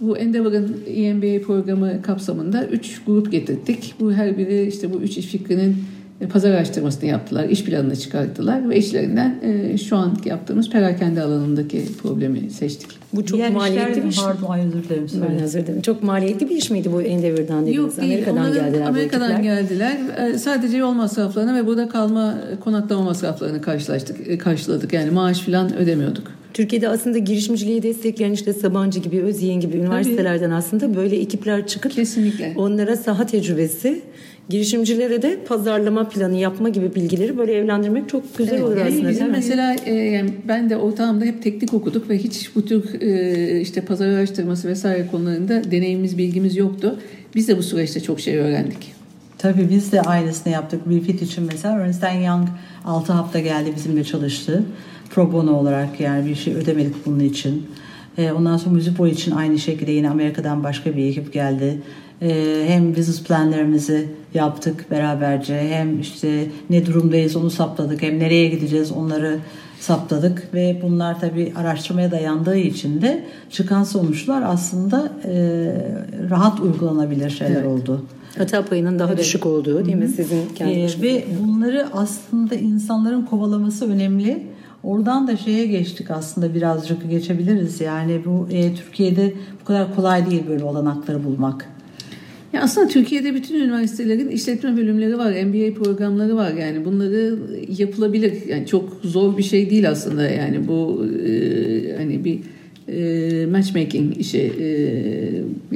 Bu 0.01 0.17
Endeavor'ın 0.19 0.77
EMBA 0.87 1.47
programı 1.47 2.03
kapsamında 2.03 2.67
üç 2.67 3.05
grup 3.07 3.33
getirdik. 3.33 3.95
Bu 4.01 4.13
her 4.13 4.39
biri 4.39 4.67
işte 4.67 4.93
bu 4.93 4.97
üç 4.97 5.19
iş 5.19 5.27
fikrinin 5.27 5.77
pazar 6.29 6.51
araştırmasını 6.51 7.07
yaptılar, 7.07 7.45
iş 7.45 7.65
planını 7.65 7.97
çıkarttılar 7.97 8.71
ve 8.71 8.77
işlerinden 8.77 9.35
e, 9.43 9.79
şu 9.79 9.97
anki 9.97 10.29
yaptığımız 10.29 10.71
perakende 10.71 11.23
alanındaki 11.23 11.85
problemi 12.03 12.51
seçtik. 12.51 12.91
Bu 13.13 13.27
çok 13.27 13.39
Diğer 13.39 13.53
maliyetli 13.53 14.05
bir 14.05 14.09
iş. 14.09 14.21
Pardon, 14.21 14.47
ay 14.51 14.61
özür 14.61 14.85
dilerim. 14.85 15.07
Ben 15.29 15.43
özür 15.43 15.67
dilerim. 15.67 15.83
Çok 15.83 16.03
maliyetli 16.03 16.51
bir 16.51 16.57
iş 16.57 16.71
miydi 16.71 16.93
bu 16.93 17.03
Endeavor'dan 17.03 17.63
dediğiniz? 17.63 17.77
Yok 17.77 18.01
değil. 18.01 18.13
Amerika'dan 18.13 18.53
geldiler 18.53 18.87
Amerika'dan 18.87 19.43
geldiler. 19.43 19.97
E, 20.19 20.39
sadece 20.39 20.77
yol 20.77 20.93
masraflarını 20.93 21.55
ve 21.55 21.67
burada 21.67 21.89
kalma, 21.89 22.39
konaklama 22.61 23.03
masraflarını 23.03 23.63
karşılaştık, 23.63 24.29
e, 24.29 24.39
karşıladık. 24.39 24.93
Yani 24.93 25.11
maaş 25.11 25.41
falan 25.41 25.77
ödemiyorduk. 25.77 26.41
Türkiye'de 26.55 26.89
aslında 26.89 27.19
girişimciliği 27.19 27.83
destekleyen 27.83 28.33
işte 28.33 28.53
Sabancı 28.53 29.01
gibi, 29.01 29.23
Özyeğin 29.23 29.61
gibi 29.61 29.77
üniversitelerden 29.77 30.47
Tabii. 30.47 30.55
aslında 30.55 30.97
böyle 30.97 31.17
ekipler 31.17 31.67
çıkıp 31.67 31.93
Kesinlikle. 31.93 32.53
onlara 32.57 32.97
saha 32.97 33.27
tecrübesi 33.27 34.03
girişimcilere 34.49 35.23
de 35.23 35.45
pazarlama 35.45 36.09
planı 36.09 36.37
yapma 36.37 36.69
gibi 36.69 36.95
bilgileri 36.95 37.39
böyle 37.39 37.53
evlendirmek 37.53 38.09
çok 38.09 38.39
güzel 38.39 38.53
evet, 38.53 38.65
olur 38.65 38.77
aslında. 38.77 39.09
Bizim 39.09 39.31
mesela 39.31 39.77
e, 39.87 39.95
yani 39.95 40.31
ben 40.49 40.71
de 40.71 40.77
ortağımda 40.77 41.25
hep 41.25 41.43
teknik 41.43 41.75
okuduk 41.75 42.11
ve 42.11 42.19
hiç 42.19 42.57
bu 42.57 42.65
tür 42.65 43.01
e, 43.01 43.61
işte 43.61 43.81
pazar 43.81 44.09
araştırması 44.09 44.69
vesaire 44.69 45.07
konularında 45.07 45.71
deneyimimiz, 45.71 46.19
bilgimiz 46.19 46.57
yoktu. 46.57 46.99
Biz 47.35 47.49
de 47.49 47.59
bu 47.59 47.63
süreçte 47.63 48.01
çok 48.01 48.21
şey 48.21 48.37
öğrendik. 48.37 49.01
Tabii 49.39 49.71
biz 49.71 49.93
de 49.93 50.03
aynısını 50.03 50.53
yaptık. 50.53 50.91
Bir 50.91 51.01
fit 51.01 51.23
için 51.23 51.45
mesela 51.45 51.81
Ernst 51.81 52.03
Young 52.03 52.49
6 52.85 53.13
hafta 53.13 53.41
geldi 53.41 53.73
bizimle 53.77 54.05
çalıştı. 54.05 54.65
Pro 55.11 55.33
bono 55.33 55.53
olarak 55.53 56.01
yani 56.01 56.29
bir 56.29 56.35
şey 56.35 56.55
ödemedik 56.55 57.07
bunun 57.07 57.21
için. 57.21 57.67
E, 58.19 58.33
ondan 58.33 58.57
sonra 58.57 58.75
Müzipo 58.75 59.07
için 59.07 59.33
aynı 59.33 59.59
şekilde 59.59 59.93
yine 59.93 60.11
Amerika'dan 60.11 60.65
başka 60.65 60.97
bir 60.97 61.05
ekip 61.05 61.33
geldi. 61.33 61.83
Ee, 62.23 62.65
hem 62.67 62.91
business 62.91 63.23
planlarımızı 63.23 64.05
yaptık 64.35 64.91
beraberce 64.91 65.69
hem 65.69 66.01
işte 66.01 66.47
ne 66.71 66.87
durumdayız 66.87 67.37
onu 67.37 67.51
saptadık 67.51 68.03
hem 68.03 68.19
nereye 68.19 68.49
gideceğiz 68.49 68.93
onları 68.93 69.39
saptadık 69.81 70.55
ve 70.55 70.81
bunlar 70.83 71.21
tabi 71.21 71.53
araştırmaya 71.57 72.11
dayandığı 72.11 72.57
için 72.57 73.03
de 73.03 73.25
çıkan 73.51 73.85
sonuçlar 73.85 74.43
aslında 74.43 75.13
e, 75.25 75.35
rahat 76.31 76.61
uygulanabilir 76.61 77.31
şeyler 77.31 77.55
evet. 77.57 77.67
oldu. 77.67 78.05
Hata 78.39 78.65
payının 78.65 78.99
daha 78.99 79.09
evet. 79.09 79.19
düşük 79.19 79.47
olduğu 79.47 79.87
değil 79.87 79.97
mi 79.97 80.09
sizin 80.09 80.49
kendi 80.55 80.73
ee, 80.73 81.03
Ve 81.03 81.25
bunları 81.41 81.87
aslında 81.93 82.55
insanların 82.55 83.23
kovalaması 83.23 83.91
önemli. 83.91 84.47
Oradan 84.83 85.29
da 85.29 85.37
şeye 85.37 85.67
geçtik 85.67 86.11
aslında 86.11 86.55
birazcık 86.55 87.11
geçebiliriz. 87.11 87.81
Yani 87.81 88.21
bu 88.25 88.49
e, 88.51 88.75
Türkiye'de 88.75 89.35
bu 89.61 89.65
kadar 89.65 89.97
kolay 89.97 90.31
değil 90.31 90.43
böyle 90.49 90.65
olanakları 90.65 91.25
bulmak. 91.25 91.69
Ya 92.53 92.63
aslında 92.63 92.89
Türkiye'de 92.89 93.35
bütün 93.35 93.55
üniversitelerin 93.55 94.29
işletme 94.29 94.77
bölümleri 94.77 95.19
var, 95.19 95.31
MBA 95.33 95.75
programları 95.75 96.37
var. 96.37 96.53
Yani 96.53 96.85
bunları 96.85 97.39
yapılabilir. 97.79 98.33
Yani 98.49 98.67
çok 98.67 99.01
zor 99.05 99.39
bir 99.39 99.43
şey 99.43 99.71
değil 99.71 99.91
aslında. 99.91 100.23
Yani 100.31 100.69
bu 100.69 101.07
e, 101.27 101.97
hani 101.97 102.25
bir 102.25 102.39
e, 102.89 103.47
matchmaking 103.47 104.19
işi 104.19 104.39
e, 104.39 104.67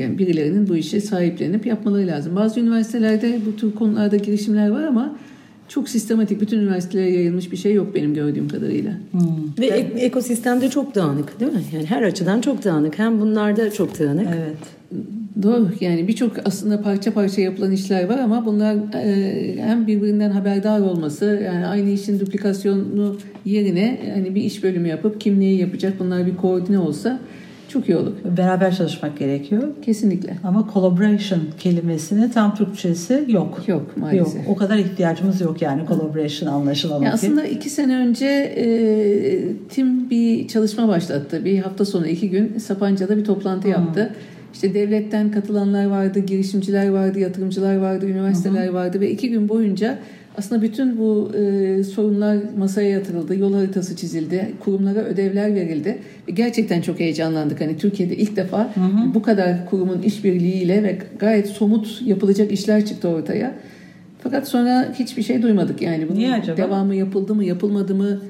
yani 0.01 0.19
birilerinin 0.19 0.69
bu 0.69 0.77
işe 0.77 1.01
sahiplenip 1.01 1.67
yapmaları 1.67 2.07
lazım. 2.07 2.37
Bazı 2.37 2.61
üniversitelerde 2.61 3.39
bu 3.47 3.57
tür 3.57 3.75
konularda 3.75 4.17
girişimler 4.17 4.69
var 4.69 4.83
ama 4.83 5.17
çok 5.69 5.89
sistematik 5.89 6.41
bütün 6.41 6.59
üniversitelere 6.59 7.11
yayılmış 7.11 7.53
bir 7.53 7.57
şey 7.57 7.75
yok 7.75 7.95
benim 7.95 8.15
gördüğüm 8.15 8.49
kadarıyla. 8.49 8.93
Hmm. 9.11 9.21
Ve 9.59 9.67
ek- 9.67 9.99
ekosistemde 9.99 10.71
çok 10.71 10.95
dağınık 10.95 11.41
değil 11.41 11.53
mi? 11.53 11.63
Yani 11.75 11.87
her 11.87 12.03
açıdan 12.03 12.41
çok 12.41 12.65
dağınık. 12.65 12.99
Hem 12.99 13.21
bunlarda 13.21 13.71
çok 13.71 13.99
dağınık. 13.99 14.27
Evet. 14.37 14.57
Doğru 15.43 15.69
yani 15.81 16.09
birçok 16.09 16.33
aslında 16.45 16.83
parça 16.83 17.13
parça 17.13 17.41
yapılan 17.41 17.73
işler 17.73 18.09
var 18.09 18.19
ama 18.19 18.47
bunlar 18.47 18.77
e, 18.95 19.57
hem 19.63 19.87
birbirinden 19.87 20.31
haberdar 20.31 20.81
olması 20.81 21.43
yani 21.45 21.67
aynı 21.67 21.91
işin 21.91 22.21
duplikasyonu 22.21 23.17
yerine 23.45 24.01
hani 24.15 24.35
bir 24.35 24.43
iş 24.43 24.63
bölümü 24.63 24.89
yapıp 24.89 25.21
kim 25.21 25.41
neyi 25.41 25.61
yapacak 25.61 25.95
bunlar 25.99 26.27
bir 26.27 26.37
koordine 26.37 26.79
olsa 26.79 27.21
çok 27.69 27.89
iyi 27.89 27.97
olur. 27.97 28.13
Beraber 28.37 28.77
çalışmak 28.77 29.19
gerekiyor. 29.19 29.63
Kesinlikle. 29.83 30.37
Ama 30.45 30.69
collaboration 30.73 31.41
kelimesinin 31.59 32.29
tam 32.29 32.55
Türkçesi 32.55 33.25
yok. 33.29 33.63
Yok 33.67 33.97
maalesef. 33.97 34.35
Yok. 34.35 34.45
O 34.49 34.57
kadar 34.57 34.77
ihtiyacımız 34.77 35.41
yok 35.41 35.63
yani 35.63 35.83
collaboration 35.89 36.49
anlaşılan. 36.49 37.03
Ya 37.03 37.13
aslında 37.13 37.45
iki 37.45 37.71
sene 37.71 37.97
önce 37.97 38.27
e, 38.27 38.67
Tim 39.69 40.11
bir 40.11 40.49
çalışma 40.49 40.89
başlattı. 40.89 41.45
Bir 41.45 41.59
hafta 41.59 41.85
sonu 41.85 42.07
iki 42.07 42.31
gün 42.31 42.59
Sapanca'da 42.59 43.17
bir 43.17 43.25
toplantı 43.25 43.69
yaptı. 43.69 44.15
İşte 44.55 44.75
devletten 44.75 45.31
katılanlar 45.31 45.87
vardı, 45.87 46.19
girişimciler 46.19 46.89
vardı, 46.89 47.19
yatırımcılar 47.19 47.77
vardı, 47.77 48.07
üniversiteler 48.07 48.67
hı. 48.67 48.75
vardı 48.75 49.01
ve 49.01 49.11
iki 49.11 49.31
gün 49.31 49.49
boyunca 49.49 49.99
aslında 50.39 50.63
bütün 50.63 50.99
bu 50.99 51.33
e, 51.37 51.85
sorunlar 51.85 52.39
masaya 52.59 52.91
yatırıldı, 52.91 53.37
yol 53.39 53.55
haritası 53.55 53.97
çizildi, 53.97 54.53
kurumlara 54.61 54.99
ödevler 54.99 55.55
verildi. 55.55 55.99
Ve 56.29 56.33
gerçekten 56.33 56.81
çok 56.81 57.01
heyecanlandık. 57.01 57.61
Hani 57.61 57.79
Türkiye'de 57.79 58.17
ilk 58.17 58.37
defa 58.37 58.59
hı 58.75 58.81
hı. 58.81 59.15
bu 59.15 59.23
kadar 59.23 59.67
kurumun 59.71 60.03
işbirliğiyle 60.03 60.83
ve 60.83 60.99
gayet 61.19 61.47
somut 61.47 62.03
yapılacak 62.05 62.53
işler 62.53 62.87
çıktı 62.87 63.09
ortaya. 63.09 63.55
Fakat 64.23 64.49
sonra 64.49 64.95
hiçbir 64.99 65.23
şey 65.23 65.43
duymadık 65.43 65.83
yani. 65.83 66.09
Bunun 66.09 66.19
Niye 66.19 66.33
acaba? 66.33 66.57
Devamı 66.57 66.95
yapıldı 66.95 67.35
mı, 67.35 67.45
yapılmadı 67.45 67.95
mı? 67.95 68.21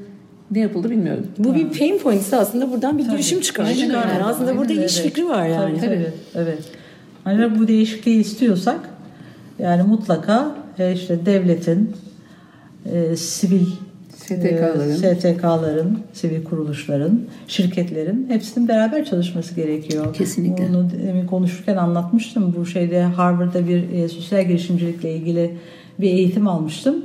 Ne 0.51 0.59
yapıldı 0.59 0.91
bilmiyorum. 0.91 1.27
Bu 1.39 1.51
ha. 1.51 1.55
bir 1.55 1.79
pain 1.79 1.99
point 1.99 2.33
aslında 2.33 2.73
buradan 2.73 2.99
bir 2.99 3.05
tabii. 3.05 3.13
girişim 3.13 3.41
çıkar. 3.41 3.65
Aynen, 3.65 3.79
yani 3.79 3.97
aynen, 3.97 4.21
aslında 4.21 4.51
aynen, 4.51 4.61
burada 4.61 4.73
evet. 4.73 4.91
iş 4.91 4.97
fikri 4.97 5.29
var 5.29 5.47
yani. 5.47 5.81
Tabii, 5.81 5.87
tabii. 5.87 6.13
Evet. 6.35 6.59
Hani 7.25 7.59
bu 7.59 7.69
değişikliği 7.69 8.21
istiyorsak 8.21 8.81
yani 9.59 9.83
mutlaka 9.83 10.57
e, 10.79 10.93
işte 10.93 11.27
devletin 11.27 11.97
e, 12.93 13.17
sivil 13.17 13.67
STK'ların. 14.17 15.03
e, 15.03 15.15
STK'ların, 15.15 15.99
sivil 16.13 16.45
kuruluşların, 16.45 17.21
şirketlerin 17.49 18.27
hepsinin 18.29 18.69
beraber 18.69 19.05
çalışması 19.05 19.55
gerekiyor. 19.55 20.15
Kesinlikle. 20.15 20.69
Bunu 20.69 20.91
demin 21.07 21.27
konuşurken 21.27 21.77
anlatmıştım. 21.77 22.55
Bu 22.59 22.67
şeyde 22.67 23.03
Harvard'da 23.03 23.69
bir 23.69 23.93
e, 23.93 24.09
sosyal 24.09 24.45
girişimcilikle 24.45 25.15
ilgili 25.15 25.51
bir 26.01 26.09
eğitim 26.09 26.49
almıştım. 26.49 27.05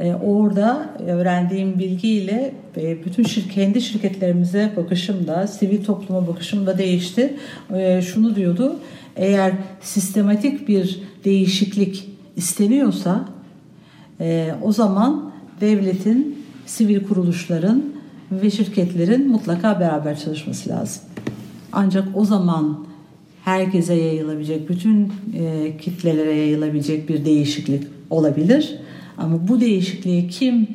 E, 0.00 0.14
orada 0.14 0.90
öğrendiğim 1.06 1.78
bilgiyle 1.78 2.54
e, 2.76 3.04
bütün 3.04 3.22
şir 3.22 3.48
kendi 3.48 3.80
şirketlerimize 3.80 4.72
bakışım 4.76 5.26
da, 5.26 5.46
sivil 5.46 5.84
topluma 5.84 6.26
bakışım 6.26 6.66
da 6.66 6.78
değişti. 6.78 7.34
E, 7.74 8.02
şunu 8.02 8.36
diyordu, 8.36 8.76
eğer 9.16 9.52
sistematik 9.80 10.68
bir 10.68 11.00
değişiklik 11.24 12.08
isteniyorsa 12.36 13.28
e, 14.20 14.54
o 14.62 14.72
zaman 14.72 15.32
devletin, 15.60 16.44
sivil 16.66 17.04
kuruluşların 17.04 17.84
ve 18.32 18.50
şirketlerin 18.50 19.28
mutlaka 19.28 19.80
beraber 19.80 20.18
çalışması 20.18 20.70
lazım. 20.70 21.02
Ancak 21.72 22.08
o 22.14 22.24
zaman 22.24 22.86
herkese 23.44 23.94
yayılabilecek, 23.94 24.68
bütün 24.68 25.12
e, 25.38 25.76
kitlelere 25.80 26.34
yayılabilecek 26.34 27.08
bir 27.08 27.24
değişiklik 27.24 27.82
olabilir. 28.10 28.78
Ama 29.18 29.48
bu 29.48 29.60
değişikliği 29.60 30.28
kim 30.28 30.68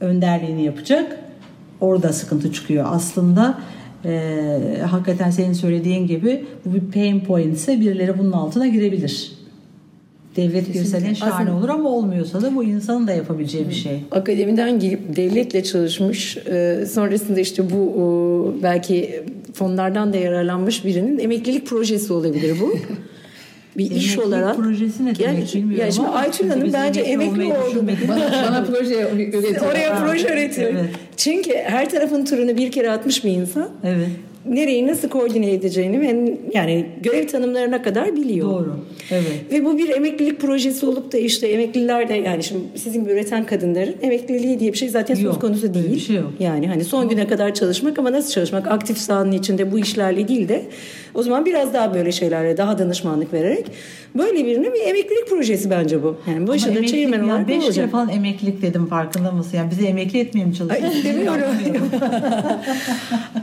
önderliğini 0.00 0.64
yapacak? 0.64 1.18
Orada 1.80 2.12
sıkıntı 2.12 2.52
çıkıyor. 2.52 2.84
Aslında 2.88 3.58
e, 4.04 4.82
hakikaten 4.90 5.30
senin 5.30 5.52
söylediğin 5.52 6.06
gibi 6.06 6.44
bu 6.64 6.74
bir 6.74 6.80
pain 6.80 7.20
point 7.20 7.56
ise 7.56 7.80
birileri 7.80 8.18
bunun 8.18 8.32
altına 8.32 8.66
girebilir. 8.66 9.32
Devlet 10.36 10.72
girse 10.72 11.02
ne 11.02 11.14
şahane 11.14 11.52
olur 11.52 11.68
ama 11.68 11.88
olmuyorsa 11.88 12.42
da 12.42 12.54
bu 12.54 12.64
insanın 12.64 13.06
da 13.06 13.12
yapabileceği 13.12 13.68
bir 13.68 13.74
şey. 13.74 14.00
akademiden 14.10 14.78
gelip 14.78 15.16
devletle 15.16 15.64
çalışmış 15.64 16.36
e, 16.36 16.86
sonrasında 16.86 17.40
işte 17.40 17.70
bu 17.70 17.92
e, 18.58 18.62
belki 18.62 19.24
fonlardan 19.52 20.12
da 20.12 20.16
yararlanmış 20.16 20.84
birinin 20.84 21.18
emeklilik 21.18 21.66
projesi 21.66 22.12
olabilir 22.12 22.56
bu. 22.60 22.74
Bir 23.76 23.90
iş 23.90 24.04
Emeklilik 24.06 24.26
olarak. 24.26 24.56
projesi 24.56 25.06
ne 25.06 25.18
demek 25.18 25.20
Yani, 25.20 25.44
bilmiyorum 25.54 25.76
yani 25.80 25.92
şimdi 25.92 26.08
ama 26.08 26.32
çünkü 26.32 26.50
Hanım 26.50 26.72
bence 26.72 27.00
emekli 27.00 27.42
emekli 27.42 27.58
oldu. 27.58 27.86
Bana, 28.08 28.32
bana 28.46 28.64
proje 28.64 29.10
üretiyor. 29.14 29.70
Oraya 29.70 29.98
proje 29.98 30.32
üretiyor. 30.32 30.70
evet. 30.70 30.84
Çünkü 31.16 31.54
her 31.54 31.90
tarafın 31.90 32.24
turunu 32.24 32.56
bir 32.56 32.70
kere 32.72 32.90
atmış 32.90 33.24
bir 33.24 33.30
insan 33.30 33.68
Evet. 33.84 34.08
Nereyi 34.46 34.86
nasıl 34.86 35.08
koordine 35.08 35.52
edeceğini 35.52 36.00
ve 36.00 36.38
yani 36.54 36.86
görev 37.02 37.26
tanımlarına 37.26 37.82
kadar 37.82 38.16
biliyor. 38.16 38.50
Doğru. 38.50 38.76
Evet. 39.10 39.52
Ve 39.52 39.64
bu 39.64 39.78
bir 39.78 39.88
emeklilik 39.88 40.40
projesi 40.40 40.86
olup 40.86 41.12
da 41.12 41.18
işte 41.18 41.48
emekliler 41.48 42.08
de 42.08 42.14
yani 42.14 42.42
şimdi 42.42 42.62
sizin 42.74 43.02
gibi 43.02 43.12
üreten 43.12 43.46
kadınların 43.46 43.94
emekliliği 44.02 44.60
diye 44.60 44.72
bir 44.72 44.78
şey 44.78 44.88
zaten 44.88 45.14
söz 45.14 45.38
konusu 45.38 45.74
değil. 45.74 45.94
bir 45.94 46.00
şey 46.00 46.16
yok. 46.16 46.32
Yani 46.40 46.68
hani 46.68 46.84
son 46.84 47.08
güne 47.08 47.26
kadar 47.26 47.54
çalışmak 47.54 47.98
ama 47.98 48.12
nasıl 48.12 48.30
çalışmak? 48.30 48.66
Aktif 48.70 48.98
sahanın 48.98 49.32
içinde 49.32 49.72
bu 49.72 49.78
işlerle 49.78 50.28
değil 50.28 50.48
de 50.48 50.62
o 51.14 51.22
zaman 51.22 51.46
biraz 51.46 51.74
daha 51.74 51.94
böyle 51.94 52.12
şeylerle 52.12 52.56
daha 52.56 52.78
danışmanlık 52.78 53.32
vererek 53.32 53.66
böyle 54.14 54.46
birinin 54.46 54.74
bir 54.74 54.80
emeklilik 54.80 55.28
projesi 55.28 55.70
bence 55.70 56.02
bu. 56.02 56.16
Yani 56.30 56.48
başında 56.48 56.70
emeklilik 56.70 56.90
çevirmen 56.90 57.24
olarak 57.24 57.48
beş 57.48 57.64
olacak. 57.64 57.90
falan 57.90 58.08
emeklilik 58.08 58.62
dedim 58.62 58.86
farkında 58.86 59.32
mısın? 59.32 59.56
Yani 59.56 59.70
bizi 59.70 59.86
emekli 59.86 60.18
etmeye 60.18 60.44
mi 60.44 60.50
Ay 60.50 60.58
çalışıyorsun? 60.58 60.98
istemiyorum. 60.98 61.42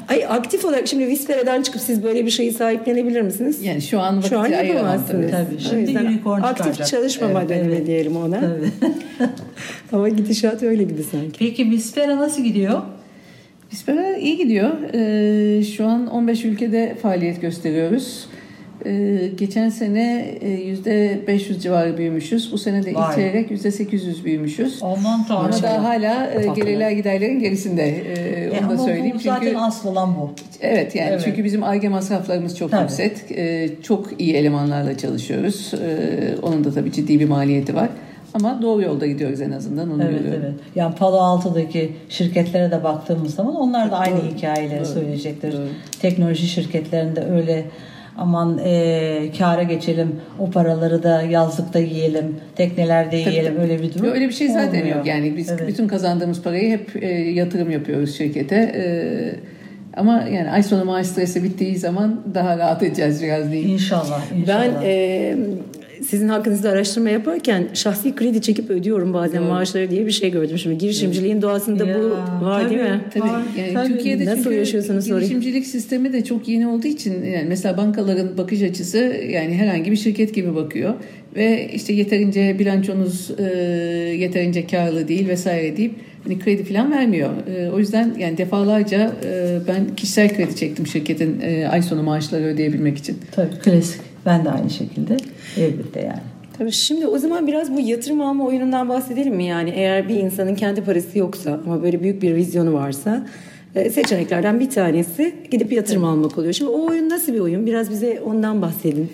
Ay 0.09 0.25
aktif 0.25 0.65
olarak 0.65 0.87
şimdi 0.89 1.07
Vispera'dan 1.07 1.61
çıkıp 1.61 1.81
siz 1.81 2.03
böyle 2.03 2.25
bir 2.25 2.31
şeyi 2.31 2.51
sahiplenebilir 2.53 3.21
misiniz? 3.21 3.63
Yani 3.65 3.81
şu 3.81 3.99
an 3.99 4.17
vakit 4.17 4.29
Şu 4.29 4.39
an 4.39 4.45
yapamazsınız. 4.47 5.31
tabii. 5.31 5.59
Şimdi 5.59 5.99
unicorn 5.99 6.41
aktif 6.41 6.57
çıkaracak. 6.57 6.87
çalışmama 6.87 7.39
Evet, 7.39 7.49
dönemi 7.49 7.75
evet. 7.75 7.87
diyelim 7.87 8.17
ona. 8.17 8.39
Tabii. 8.39 8.69
Ama 9.91 10.09
gidişat 10.09 10.63
öyle 10.63 10.83
gibi 10.83 11.03
sanki. 11.03 11.39
Peki 11.39 11.71
Bispera 11.71 12.17
nasıl 12.17 12.43
gidiyor? 12.43 12.81
Bispera 13.71 14.15
iyi 14.17 14.37
gidiyor. 14.37 14.69
Ee, 14.93 15.63
şu 15.63 15.85
an 15.85 16.07
15 16.07 16.45
ülkede 16.45 16.95
faaliyet 17.01 17.41
gösteriyoruz. 17.41 18.27
Ee, 18.85 19.19
geçen 19.37 19.69
sene 19.69 20.25
e, 20.41 20.47
%500 20.49 21.59
civarı 21.59 21.97
büyümüşüz. 21.97 22.51
Bu 22.51 22.57
sene 22.57 22.85
de 22.85 22.91
ilk 22.91 23.15
çeyrek 23.15 23.51
%800 23.51 24.23
büyümüşüz. 24.23 24.79
Aman 24.81 25.27
tanrım. 25.27 25.45
Ama 25.53 25.61
daha 25.63 25.83
hala 25.83 26.31
e, 26.31 26.47
gelirler 26.55 26.91
giderlerin 26.91 27.39
gerisinde. 27.39 27.83
Ee, 27.87 28.29
E, 28.55 28.61
onu 28.61 28.69
da 28.69 28.77
söyleyeyim. 28.77 29.15
bu 29.15 29.19
zaten 29.19 29.45
Çünkü 29.45 29.57
asıl 29.57 29.89
olan 29.89 30.15
bu. 30.15 30.31
Evet 30.61 30.95
yani 30.95 31.09
Evet. 31.11 31.21
çünkü 31.25 31.43
bizim 31.43 31.63
ARGE 31.63 31.89
masraflarımız 31.89 32.57
çok 32.57 32.71
Tabii. 32.71 32.81
yüksek. 32.81 33.11
Ee, 33.37 33.69
çok 33.83 34.21
iyi 34.21 34.33
elemanlarla 34.33 34.97
çalışıyoruz. 34.97 35.71
Ee, 35.73 36.35
onun 36.41 36.63
da 36.63 36.71
tabii 36.73 36.91
ciddi 36.91 37.19
bir 37.19 37.25
maliyeti 37.27 37.75
var. 37.75 37.89
Ama 38.33 38.61
doğru 38.61 38.81
yolda 38.81 39.07
gidiyoruz 39.07 39.41
en 39.41 39.51
azından 39.51 39.91
onu 39.91 40.03
Evet 40.03 40.13
görüyorum. 40.19 40.41
evet. 40.45 40.53
Yani 40.75 40.95
Palo 40.95 41.17
Alto'daki 41.17 41.91
şirketlere 42.09 42.71
de 42.71 42.83
baktığımız 42.83 43.35
zaman 43.35 43.55
onlar 43.55 43.91
da 43.91 43.97
aynı 43.97 44.17
Doğru. 44.17 44.35
hikayeleri 44.37 44.79
Doğru. 44.79 44.85
söyleyecektir. 44.85 45.53
Doğru. 45.53 45.67
Teknoloji 46.01 46.47
şirketlerinde 46.47 47.21
öyle 47.25 47.65
aman 48.19 48.57
e, 48.63 49.31
kâra 49.37 49.63
geçelim 49.63 50.15
o 50.39 50.51
paraları 50.51 51.03
da 51.03 51.21
yazlıkta 51.21 51.79
yiyelim 51.79 52.35
teknelerde 52.55 53.23
Tabii, 53.23 53.33
yiyelim 53.33 53.53
tabii. 53.53 53.61
öyle 53.63 53.81
bir 53.83 53.93
durum 53.93 54.11
Öyle 54.11 54.27
bir 54.27 54.33
şey 54.33 54.47
zaten 54.47 54.79
olmuyor. 54.79 54.97
yok. 54.97 55.05
Yani 55.05 55.37
biz 55.37 55.49
Evet. 55.49 55.67
bütün 55.67 55.87
kazandığımız 55.87 56.41
parayı 56.41 56.71
hep 56.71 57.03
e, 57.03 57.07
yatırım 57.09 57.71
yapıyoruz 57.71 58.17
şirkete. 58.17 58.55
E, 58.55 58.83
ama 59.97 60.23
yani 60.31 60.51
ay 60.51 60.63
sonu 60.63 60.85
maaş 60.85 61.07
stresi 61.07 61.43
bittiği 61.43 61.77
zaman 61.77 62.21
daha 62.33 62.57
rahat 62.57 62.83
edeceğiz 62.83 63.23
biraz 63.23 63.51
değil. 63.51 63.69
İnşallah. 63.69 64.21
inşallah. 64.37 64.47
Ben 64.47 64.71
e, 64.83 65.35
sizin 66.07 66.29
hakkınızda 66.29 66.69
araştırma 66.69 67.09
yaparken 67.09 67.67
şahsi 67.73 68.15
kredi 68.15 68.41
çekip 68.41 68.69
ödüyorum 68.69 69.13
bazen 69.13 69.41
Doğru. 69.41 69.49
maaşları 69.49 69.91
diye 69.91 70.05
bir 70.05 70.11
şey 70.11 70.31
gördüm. 70.31 70.57
Şimdi 70.57 70.77
girişimciliğin 70.77 71.41
doğasında 71.41 71.85
Ya, 71.85 71.97
bu 71.99 72.45
var 72.45 72.69
değil 72.69 72.81
tabii. 72.81 72.91
mi? 72.91 73.01
Tabii 73.13 73.23
Var, 73.23 73.41
yani 73.57 73.73
tabii. 73.73 73.87
Türkiye'de 73.87 74.25
Nasıl 74.25 74.43
çünkü 74.43 74.55
yaşıyorsunuz 74.55 75.05
girişimcilik 75.05 75.65
sistemi 75.67 76.13
de 76.13 76.23
çok 76.23 76.47
yeni 76.47 76.67
olduğu 76.67 76.87
için 76.87 77.23
yani 77.25 77.45
mesela 77.47 77.77
bankaların 77.77 78.37
bakış 78.37 78.61
açısı 78.61 78.97
yani 79.29 79.53
herhangi 79.53 79.91
bir 79.91 79.95
şirket 79.97 80.35
gibi 80.35 80.55
bakıyor 80.55 80.93
ve 81.35 81.69
işte 81.73 81.93
yeterince 81.93 82.59
bilançonuz 82.59 83.31
e, 83.39 83.43
yeterince 84.19 84.67
karlı 84.67 85.07
değil 85.07 85.27
vesaire 85.27 85.77
deyip 85.77 85.95
hani 86.23 86.39
kredi 86.39 86.63
falan 86.63 86.91
vermiyor. 86.91 87.29
E, 87.57 87.69
o 87.71 87.79
yüzden 87.79 88.15
yani 88.19 88.37
defalarca 88.37 89.11
e, 89.25 89.57
ben 89.67 89.95
kişisel 89.95 90.35
kredi 90.35 90.55
çektim 90.55 90.87
şirketin 90.87 91.39
e, 91.41 91.67
ay 91.67 91.81
sonu 91.81 92.03
maaşları 92.03 92.43
ödeyebilmek 92.43 92.97
için. 92.97 93.17
Tabii 93.31 93.49
klasik. 93.63 94.08
Ben 94.25 94.45
de 94.45 94.49
aynı 94.49 94.69
şekilde. 94.69 95.17
Elbette 95.57 96.01
yani. 96.01 96.21
Tabii 96.57 96.71
şimdi 96.71 97.07
o 97.07 97.17
zaman 97.17 97.47
biraz 97.47 97.73
bu 97.73 97.79
yatırım 97.79 98.21
alma 98.21 98.45
oyunundan 98.45 98.89
bahsedelim 98.89 99.35
mi? 99.35 99.45
Yani 99.45 99.69
eğer 99.69 100.09
bir 100.09 100.15
insanın 100.15 100.55
kendi 100.55 100.83
parası 100.83 101.17
yoksa 101.19 101.59
ama 101.65 101.83
böyle 101.83 102.03
büyük 102.03 102.21
bir 102.21 102.35
vizyonu 102.35 102.73
varsa 102.73 103.25
e, 103.75 103.89
seçeneklerden 103.89 104.59
bir 104.59 104.69
tanesi 104.69 105.35
gidip 105.51 105.73
yatırım 105.73 106.03
almak 106.03 106.37
oluyor. 106.37 106.53
Şimdi 106.53 106.71
o 106.71 106.87
oyun 106.87 107.09
nasıl 107.09 107.33
bir 107.33 107.39
oyun? 107.39 107.65
Biraz 107.65 107.91
bize 107.91 108.21
ondan 108.25 108.61
bahsedin. 108.61 109.09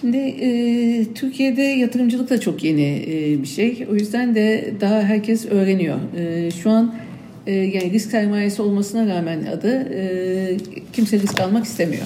Şimdi 0.00 0.16
e, 0.16 1.04
Türkiye'de 1.14 1.62
yatırımcılık 1.62 2.30
da 2.30 2.40
çok 2.40 2.64
yeni 2.64 3.04
e, 3.06 3.42
bir 3.42 3.48
şey. 3.48 3.86
O 3.90 3.94
yüzden 3.94 4.34
de 4.34 4.74
daha 4.80 5.02
herkes 5.02 5.46
öğreniyor. 5.46 5.98
E, 6.16 6.50
şu 6.50 6.70
an 6.70 6.94
e, 7.46 7.52
yani 7.52 7.90
risk 7.90 8.10
sermayesi 8.10 8.62
olmasına 8.62 9.16
rağmen 9.16 9.44
adı 9.44 9.88
e, 9.94 10.56
kimse 10.92 11.20
risk 11.20 11.40
almak 11.40 11.64
istemiyor. 11.64 12.02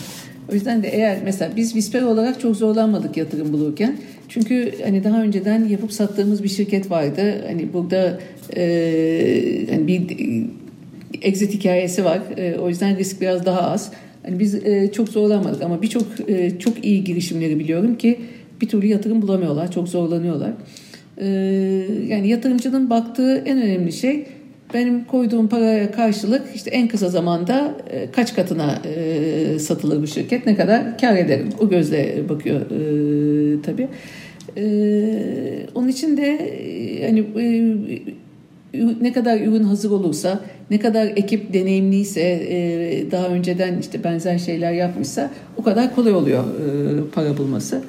O 0.50 0.54
yüzden 0.54 0.82
de 0.82 0.88
eğer 0.88 1.18
mesela 1.24 1.50
biz 1.56 1.76
Vispera 1.76 2.06
olarak 2.06 2.40
çok 2.40 2.56
zorlanmadık 2.56 3.16
yatırım 3.16 3.52
bulurken. 3.52 3.96
Çünkü 4.28 4.72
hani 4.84 5.04
daha 5.04 5.22
önceden 5.22 5.64
yapıp 5.64 5.92
sattığımız 5.92 6.42
bir 6.42 6.48
şirket 6.48 6.90
vardı. 6.90 7.44
Hani 7.46 7.72
burada 7.72 8.20
e, 8.56 9.66
hani 9.70 9.86
bir 9.86 10.02
exit 11.22 11.54
hikayesi 11.54 12.04
var. 12.04 12.20
E, 12.36 12.58
o 12.58 12.68
yüzden 12.68 12.98
risk 12.98 13.20
biraz 13.20 13.46
daha 13.46 13.60
az. 13.60 13.92
Hani 14.22 14.38
biz 14.38 14.54
e, 14.54 14.92
çok 14.92 15.08
zorlanmadık 15.08 15.62
ama 15.62 15.82
birçok 15.82 16.06
e, 16.28 16.58
çok 16.58 16.84
iyi 16.84 17.04
girişimleri 17.04 17.58
biliyorum 17.58 17.98
ki 17.98 18.20
bir 18.60 18.68
türlü 18.68 18.86
yatırım 18.86 19.22
bulamıyorlar, 19.22 19.72
çok 19.72 19.88
zorlanıyorlar. 19.88 20.50
E, 21.18 21.26
yani 22.08 22.28
yatırımcının 22.28 22.90
baktığı 22.90 23.36
en 23.36 23.62
önemli 23.62 23.92
şey 23.92 24.26
benim 24.74 25.04
koyduğum 25.04 25.48
paraya 25.48 25.92
karşılık 25.92 26.42
işte 26.54 26.70
en 26.70 26.88
kısa 26.88 27.08
zamanda 27.08 27.74
e, 27.90 28.10
kaç 28.10 28.34
katına 28.34 28.78
e, 28.84 29.58
satılır 29.58 30.02
bu 30.02 30.06
şirket, 30.06 30.46
ne 30.46 30.56
kadar 30.56 30.98
kar 30.98 31.16
ederim. 31.16 31.48
O 31.60 31.68
gözle 31.68 32.28
bakıyor 32.28 32.60
e, 32.60 33.62
tabii. 33.62 33.88
Onun 35.74 35.88
için 35.88 36.16
de 36.16 36.38
hani 37.06 37.24
ne 39.00 39.12
kadar 39.12 39.40
ürün 39.40 39.62
hazır 39.62 39.90
olursa, 39.90 40.40
ne 40.70 40.78
kadar 40.78 41.06
ekip 41.06 41.52
deneyimliyse, 41.52 42.48
daha 43.10 43.26
önceden 43.26 43.78
işte 43.78 44.04
benzer 44.04 44.38
şeyler 44.38 44.72
yapmışsa 44.72 45.30
o 45.56 45.62
kadar 45.62 45.94
kolay 45.94 46.12
oluyor 46.12 46.44
para 47.14 47.38
bulması. 47.38 47.82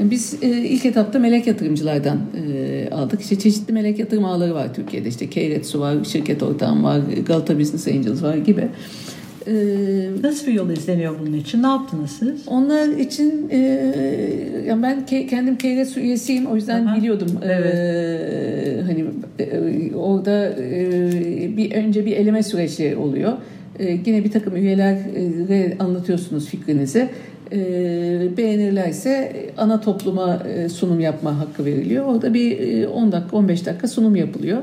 Biz 0.00 0.34
e, 0.42 0.48
ilk 0.48 0.86
etapta 0.86 1.18
melek 1.18 1.46
yatırımcılardan 1.46 2.18
e, 2.48 2.88
aldık. 2.90 3.20
İşte 3.20 3.38
çeşitli 3.38 3.72
melek 3.72 3.98
yatırım 3.98 4.24
ağları 4.24 4.54
var 4.54 4.74
Türkiye'de. 4.74 5.08
İşte 5.08 5.30
Keiretsu 5.30 5.80
var, 5.80 6.04
şirket 6.04 6.42
ortağım 6.42 6.84
var, 6.84 7.00
Galata 7.26 7.58
Business 7.58 7.88
Angels 7.88 8.22
var 8.22 8.36
gibi. 8.36 8.68
Ee, 9.48 9.52
Nasıl 10.22 10.46
bir 10.46 10.52
yol 10.52 10.70
izleniyor 10.70 11.18
bunun 11.20 11.32
için? 11.32 11.62
Ne 11.62 11.66
yaptınız 11.66 12.10
siz? 12.10 12.48
Onlar 12.48 12.88
için 12.88 13.48
e, 13.50 13.58
yani 14.66 14.82
ben 14.82 15.06
ke- 15.10 15.26
kendim 15.26 15.58
KRS 15.58 15.96
üyesiyim 15.96 16.46
o 16.46 16.56
yüzden 16.56 16.86
Aha. 16.86 16.96
biliyordum. 16.96 17.28
Evet. 17.44 17.74
Ee, 17.74 18.82
hani 18.86 19.04
e, 19.38 19.94
orada 19.94 20.48
e, 20.60 21.56
bir 21.56 21.72
önce 21.72 22.06
bir 22.06 22.12
eleme 22.16 22.42
süreci 22.42 22.96
oluyor. 22.96 23.32
E, 23.78 23.98
yine 24.06 24.24
bir 24.24 24.30
takım 24.30 24.56
üyelere 24.56 25.76
anlatıyorsunuz 25.78 26.46
fikrinizi. 26.46 27.08
E, 27.52 28.36
beğenirlerse 28.36 29.32
ana 29.56 29.80
topluma 29.80 30.34
e, 30.34 30.68
sunum 30.68 31.00
yapma 31.00 31.38
hakkı 31.38 31.64
veriliyor. 31.64 32.04
Orada 32.04 32.34
bir 32.34 32.80
e, 32.82 32.88
10 32.88 33.12
dakika 33.12 33.36
15 33.36 33.66
dakika 33.66 33.88
sunum 33.88 34.16
yapılıyor. 34.16 34.62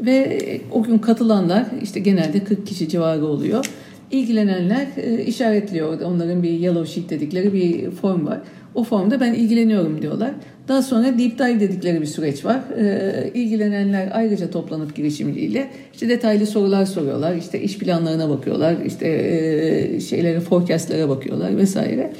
Ve 0.00 0.40
o 0.72 0.82
gün 0.82 0.98
katılanlar 0.98 1.66
işte 1.82 2.00
genelde 2.00 2.44
40 2.44 2.66
kişi 2.66 2.88
civarı 2.88 3.26
oluyor. 3.26 3.66
İlgilenenler 4.14 4.86
e, 4.96 5.24
işaretliyor. 5.24 6.00
Onların 6.00 6.42
bir 6.42 6.50
yellow 6.50 6.92
sheet 6.92 7.10
dedikleri 7.10 7.52
bir 7.52 7.90
form 7.90 8.26
var. 8.26 8.40
O 8.74 8.84
formda 8.84 9.20
ben 9.20 9.34
ilgileniyorum 9.34 10.02
diyorlar. 10.02 10.30
Daha 10.68 10.82
sonra 10.82 11.18
deep 11.18 11.38
dive 11.38 11.60
dedikleri 11.60 12.00
bir 12.00 12.06
süreç 12.06 12.44
var. 12.44 12.60
E, 12.78 13.30
ilgilenenler 13.34 14.08
ayrıca 14.12 14.50
toplanıp 14.50 14.96
girişimciyle 14.96 15.68
işte 15.94 16.08
detaylı 16.08 16.46
sorular 16.46 16.86
soruyorlar. 16.86 17.34
İşte 17.34 17.60
iş 17.60 17.78
planlarına 17.78 18.28
bakıyorlar. 18.30 18.76
İşte 18.86 19.08
e, 19.08 20.00
şeylere, 20.00 20.40
forecastlere 20.40 21.08
bakıyorlar 21.08 21.56
vesaire. 21.56 22.12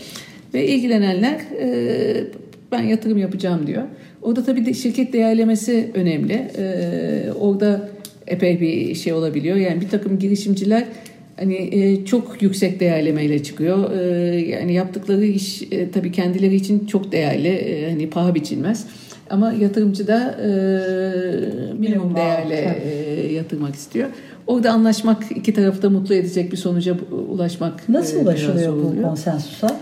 Ve 0.54 0.66
ilgilenenler 0.66 1.40
e, 1.60 2.24
ben 2.72 2.82
yatırım 2.82 3.18
yapacağım 3.18 3.66
diyor. 3.66 3.82
Orada 4.22 4.44
tabii 4.44 4.66
de 4.66 4.74
şirket 4.74 5.12
değerlemesi 5.12 5.90
önemli. 5.94 6.48
E, 6.58 7.32
orada 7.40 7.88
epey 8.26 8.60
bir 8.60 8.94
şey 8.94 9.12
olabiliyor. 9.12 9.56
Yani 9.56 9.80
bir 9.80 9.88
takım 9.88 10.18
girişimciler 10.18 10.84
hani 11.36 11.54
e, 11.54 12.04
çok 12.04 12.42
yüksek 12.42 12.80
değerlemeyle 12.80 13.42
çıkıyor. 13.42 13.90
E, 13.90 14.04
yani 14.40 14.72
yaptıkları 14.72 15.24
iş 15.24 15.62
e, 15.62 15.90
tabii 15.90 16.12
kendileri 16.12 16.54
için 16.54 16.86
çok 16.86 17.12
değerli. 17.12 17.48
E, 17.48 17.90
hani 17.90 18.10
paha 18.10 18.34
biçilmez. 18.34 18.86
Ama 19.30 19.52
yatırımcı 19.52 20.06
da 20.06 20.38
e, 20.42 20.48
minimum 21.78 22.16
değerle 22.16 22.82
e, 22.84 23.32
yatırmak 23.32 23.74
istiyor. 23.74 24.08
Orada 24.46 24.72
anlaşmak 24.72 25.22
iki 25.36 25.54
tarafı 25.54 25.82
da 25.82 25.90
mutlu 25.90 26.14
edecek 26.14 26.52
bir 26.52 26.56
sonuca 26.56 26.96
ulaşmak 27.28 27.88
Nasıl 27.88 28.16
e, 28.16 28.20
ulaşılıyor 28.20 28.76
bu 28.76 29.02
konsensusa? 29.02 29.80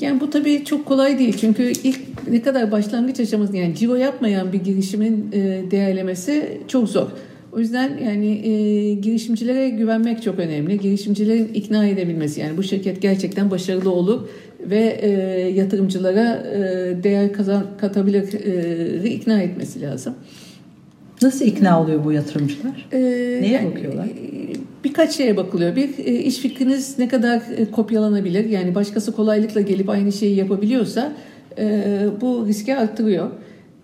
Yani 0.00 0.20
bu 0.20 0.30
tabii 0.30 0.64
çok 0.64 0.86
kolay 0.86 1.18
değil. 1.18 1.36
Çünkü 1.40 1.72
ilk 1.84 2.00
ne 2.30 2.42
kadar 2.42 2.72
başlangıç 2.72 3.20
aşaması 3.20 3.56
yani 3.56 3.74
ciro 3.74 3.94
yapmayan 3.94 4.52
bir 4.52 4.64
girişimin 4.64 5.30
e, 5.32 5.70
değerlemesi 5.70 6.58
çok 6.68 6.88
zor. 6.88 7.06
O 7.52 7.58
yüzden 7.58 7.98
yani 8.04 8.26
e, 8.48 8.94
girişimcilere 8.94 9.68
güvenmek 9.68 10.22
çok 10.22 10.38
önemli. 10.38 10.80
Girişimcilerin 10.80 11.50
ikna 11.54 11.86
edebilmesi 11.86 12.40
yani 12.40 12.56
bu 12.56 12.62
şirket 12.62 13.02
gerçekten 13.02 13.50
başarılı 13.50 13.90
olur 13.90 14.28
ve 14.60 14.98
e, 15.02 15.08
yatırımcılara 15.56 16.42
e, 16.54 16.58
değer 17.02 17.32
kazan 17.32 17.66
katabilir 17.80 18.34
e, 19.04 19.10
ikna 19.10 19.42
etmesi 19.42 19.82
lazım. 19.82 20.14
Nasıl 21.22 21.44
ikna 21.44 21.82
oluyor 21.82 22.04
bu 22.04 22.12
yatırımcılar? 22.12 22.88
Ee, 22.92 23.38
Neye 23.42 23.64
bakıyorlar? 23.66 24.04
e, 24.04 24.08
Birkaç 24.84 25.16
şeye 25.16 25.36
bakılıyor. 25.36 25.76
Bir, 25.76 25.88
e, 25.98 26.12
iş 26.18 26.38
fikriniz 26.38 26.98
ne 26.98 27.08
kadar 27.08 27.42
e, 27.56 27.64
kopyalanabilir? 27.64 28.44
Yani 28.44 28.74
başkası 28.74 29.12
kolaylıkla 29.12 29.60
gelip 29.60 29.88
aynı 29.88 30.12
şeyi 30.12 30.36
yapabiliyorsa 30.36 31.12
bu 32.20 32.44
riski 32.48 32.76
arttırıyor. 32.76 33.30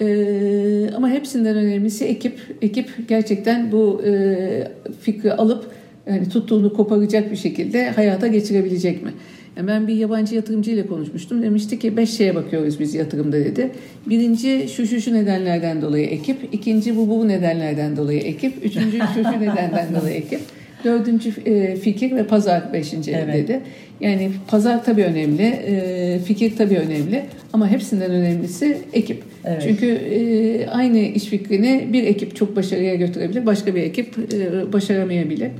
E, 0.04 0.90
ama 0.96 1.10
hepsinden 1.10 1.56
önemlisi 1.56 2.04
ekip. 2.04 2.38
Ekip 2.62 3.08
gerçekten 3.08 3.72
bu 3.72 4.02
e, 4.06 4.68
fikri 5.00 5.32
alıp 5.32 5.64
yani 6.06 6.28
tuttuğunu 6.28 6.72
koparacak 6.72 7.30
bir 7.30 7.36
şekilde 7.36 7.90
hayata 7.90 8.26
geçirebilecek 8.26 9.02
mi? 9.02 9.10
Yani 9.56 9.68
ben 9.68 9.88
bir 9.88 9.94
yabancı 9.94 10.34
yatırımcı 10.34 10.70
ile 10.70 10.86
konuşmuştum. 10.86 11.42
Demişti 11.42 11.78
ki 11.78 11.96
beş 11.96 12.10
şeye 12.10 12.34
bakıyoruz 12.34 12.80
biz 12.80 12.94
yatırımda 12.94 13.36
dedi. 13.36 13.70
Birinci 14.06 14.68
şu 14.68 14.86
şu 14.86 15.00
şu 15.00 15.14
nedenlerden 15.14 15.82
dolayı 15.82 16.06
ekip. 16.06 16.36
ikinci 16.52 16.96
bu 16.96 17.08
bu 17.08 17.28
nedenlerden 17.28 17.96
dolayı 17.96 18.20
ekip. 18.20 18.64
Üçüncü 18.64 18.98
şu 18.98 19.22
şu 19.22 19.40
nedenden 19.40 19.88
dolayı 20.00 20.14
ekip. 20.16 20.40
Dördüncü 20.84 21.32
e, 21.46 21.76
fikir 21.76 22.16
ve 22.16 22.26
pazar 22.26 22.72
beşinci 22.72 23.12
Evet. 23.12 23.34
dedi. 23.34 23.60
Yani 24.00 24.30
pazar 24.48 24.84
tabii 24.84 25.04
önemli, 25.04 25.42
e, 25.42 26.18
fikir 26.18 26.56
tabii 26.56 26.78
önemli 26.78 27.22
ama 27.52 27.68
hepsinden 27.68 28.10
önemlisi 28.10 28.78
ekip. 28.92 29.22
Evet. 29.44 29.62
Çünkü 29.62 29.86
e, 29.86 30.66
aynı 30.66 30.98
iş 30.98 31.24
fikrini 31.24 31.88
bir 31.92 32.04
ekip 32.04 32.36
çok 32.36 32.56
başarıya 32.56 32.94
götürebilir, 32.94 33.46
başka 33.46 33.74
bir 33.74 33.82
ekip 33.82 34.18
e, 34.32 34.72
başaramayabilir. 34.72 35.50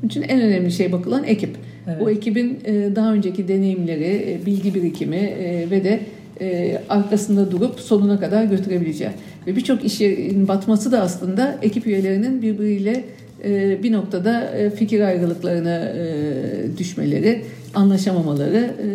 Onun 0.00 0.08
için 0.08 0.22
en 0.22 0.40
önemli 0.40 0.72
şey 0.72 0.92
bakılan 0.92 1.24
ekip. 1.24 1.50
Evet. 1.88 2.02
O 2.02 2.10
ekibin 2.10 2.58
e, 2.64 2.96
daha 2.96 3.12
önceki 3.12 3.48
deneyimleri, 3.48 4.38
e, 4.42 4.46
bilgi 4.46 4.74
birikimi 4.74 5.16
e, 5.16 5.70
ve 5.70 5.84
de 5.84 6.00
e, 6.40 6.78
arkasında 6.88 7.50
durup 7.50 7.80
sonuna 7.80 8.20
kadar 8.20 8.44
götürebileceği. 8.44 9.10
Ve 9.46 9.56
birçok 9.56 9.84
işin 9.84 10.48
batması 10.48 10.92
da 10.92 11.00
aslında 11.00 11.58
ekip 11.62 11.86
üyelerinin 11.86 12.42
birbiriyle 12.42 13.04
e, 13.44 13.82
bir 13.82 13.92
noktada 13.92 14.50
e, 14.56 14.70
fikir 14.70 15.00
ayrılıklarına 15.00 15.78
e, 15.78 16.78
düşmeleri, 16.78 17.42
anlaşamamaları 17.74 18.74
e, 18.82 18.86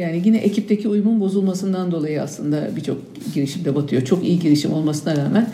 yani 0.00 0.22
yine 0.24 0.38
ekipteki 0.38 0.88
uyumun 0.88 1.20
bozulmasından 1.20 1.92
dolayı 1.92 2.22
aslında 2.22 2.76
birçok 2.76 2.98
girişimde 3.34 3.74
batıyor. 3.74 4.02
Çok 4.02 4.24
iyi 4.24 4.38
girişim 4.38 4.72
olmasına 4.72 5.16
rağmen 5.16 5.46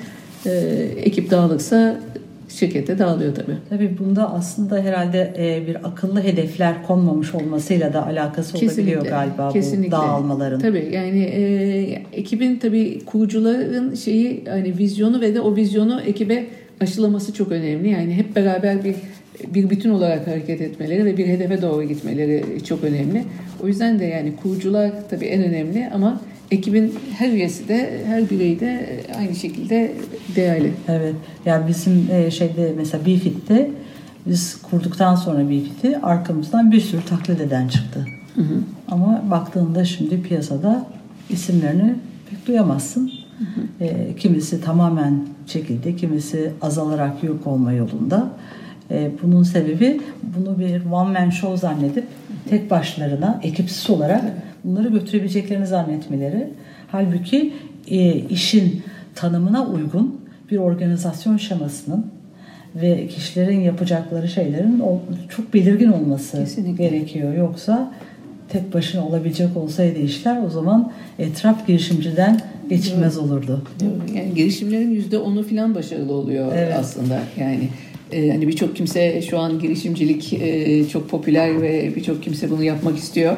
e, 0.46 0.50
ekip 0.96 1.30
dağılırsa 1.30 2.00
şirkette 2.48 2.98
dağılıyor 2.98 3.34
tabii. 3.34 3.56
Tabii 3.68 3.98
bunda 3.98 4.32
aslında 4.32 4.78
herhalde 4.78 5.34
e, 5.38 5.66
bir 5.66 5.88
akıllı 5.88 6.22
hedefler 6.22 6.82
konmamış 6.86 7.34
olmasıyla 7.34 7.92
da 7.92 8.06
alakası 8.06 8.58
olabiliyor 8.58 9.04
galiba 9.04 9.52
bu 9.54 9.90
dağılmaların. 9.90 10.60
Tabii 10.60 10.90
yani 10.92 11.20
e, 11.20 12.02
ekibin 12.12 12.56
tabii 12.56 13.04
kurucuların 13.06 13.94
şeyi 13.94 14.44
hani 14.48 14.78
vizyonu 14.78 15.20
ve 15.20 15.34
de 15.34 15.40
o 15.40 15.56
vizyonu 15.56 16.00
ekibe 16.00 16.46
aşılaması 16.80 17.34
çok 17.34 17.52
önemli. 17.52 17.88
Yani 17.88 18.14
hep 18.14 18.36
beraber 18.36 18.84
bir 18.84 18.94
bir 19.54 19.70
bütün 19.70 19.90
olarak 19.90 20.26
hareket 20.26 20.60
etmeleri 20.60 21.04
ve 21.04 21.16
bir 21.16 21.26
hedefe 21.26 21.62
doğru 21.62 21.82
gitmeleri 21.82 22.64
çok 22.64 22.84
önemli. 22.84 23.24
O 23.62 23.66
yüzden 23.66 23.98
de 23.98 24.04
yani 24.04 24.36
kurucular 24.36 24.92
tabii 25.10 25.24
en 25.24 25.42
önemli 25.42 25.90
ama 25.94 26.20
ekibin 26.50 26.94
her 27.18 27.32
üyesi 27.32 27.68
de 27.68 28.02
her 28.06 28.30
bireyi 28.30 28.60
de 28.60 29.00
aynı 29.18 29.34
şekilde 29.34 29.92
değerli. 30.36 30.72
Evet. 30.88 31.14
Yani 31.46 31.68
bizim 31.68 32.06
e, 32.12 32.30
şeyde 32.30 32.72
mesela 32.76 33.06
BFIT'te 33.06 33.70
biz 34.26 34.62
kurduktan 34.62 35.14
sonra 35.14 35.48
BFIT'i 35.50 35.98
arkamızdan 35.98 36.72
bir 36.72 36.80
sürü 36.80 37.04
taklit 37.04 37.40
eden 37.40 37.68
çıktı. 37.68 38.06
Ama 38.88 39.24
baktığında 39.30 39.84
şimdi 39.84 40.22
piyasada 40.22 40.86
isimlerini 41.30 41.94
pek 42.30 42.46
duyamazsın. 42.46 43.10
E, 43.80 44.16
kimisi 44.18 44.60
tamamen 44.60 45.26
çekildi, 45.46 45.96
kimisi 45.96 46.52
azalarak 46.62 47.24
yok 47.24 47.46
olma 47.46 47.72
yolunda. 47.72 48.30
E, 48.90 49.10
bunun 49.22 49.42
sebebi 49.42 50.00
bunu 50.36 50.58
bir 50.58 50.84
one 50.84 51.18
man 51.20 51.30
show 51.30 51.56
zannedip 51.56 52.04
tek 52.50 52.70
başlarına 52.70 53.40
ekipsiz 53.42 53.90
olarak 53.90 54.22
bunları 54.64 54.88
götürebileceklerini 54.88 55.66
zannetmeleri. 55.66 56.48
Halbuki 56.88 57.52
e, 57.90 58.12
işin 58.14 58.82
tanımına 59.14 59.66
uygun 59.66 60.20
bir 60.50 60.56
organizasyon 60.56 61.36
şemasının 61.36 62.06
ve 62.76 63.06
kişilerin 63.06 63.60
yapacakları 63.60 64.28
şeylerin 64.28 64.82
çok 65.28 65.54
belirgin 65.54 65.92
olması 65.92 66.36
Kesinlikle. 66.38 66.88
gerekiyor. 66.88 67.34
Yoksa 67.34 67.92
tek 68.48 68.74
başına 68.74 69.06
olabilecek 69.06 69.56
olsaydı 69.56 69.98
işler 69.98 70.42
o 70.46 70.50
zaman 70.50 70.92
etraf 71.18 71.66
girişimciden 71.66 72.40
geçilmez 72.70 73.18
olurdu. 73.18 73.62
Yani 74.14 74.34
girişimlerin 74.34 74.90
yüzde 74.90 75.18
onu 75.18 75.42
falan 75.42 75.74
başarılı 75.74 76.12
oluyor 76.12 76.52
Evet. 76.56 76.76
aslında. 76.80 77.18
Yani 77.40 77.68
e, 78.12 78.30
hani 78.30 78.48
birçok 78.48 78.76
kimse 78.76 79.22
şu 79.22 79.38
an 79.38 79.58
girişimcilik 79.58 80.32
e, 80.32 80.88
çok 80.88 81.10
popüler 81.10 81.62
ve 81.62 81.96
birçok 81.96 82.22
kimse 82.22 82.50
bunu 82.50 82.62
yapmak 82.62 82.98
istiyor. 82.98 83.36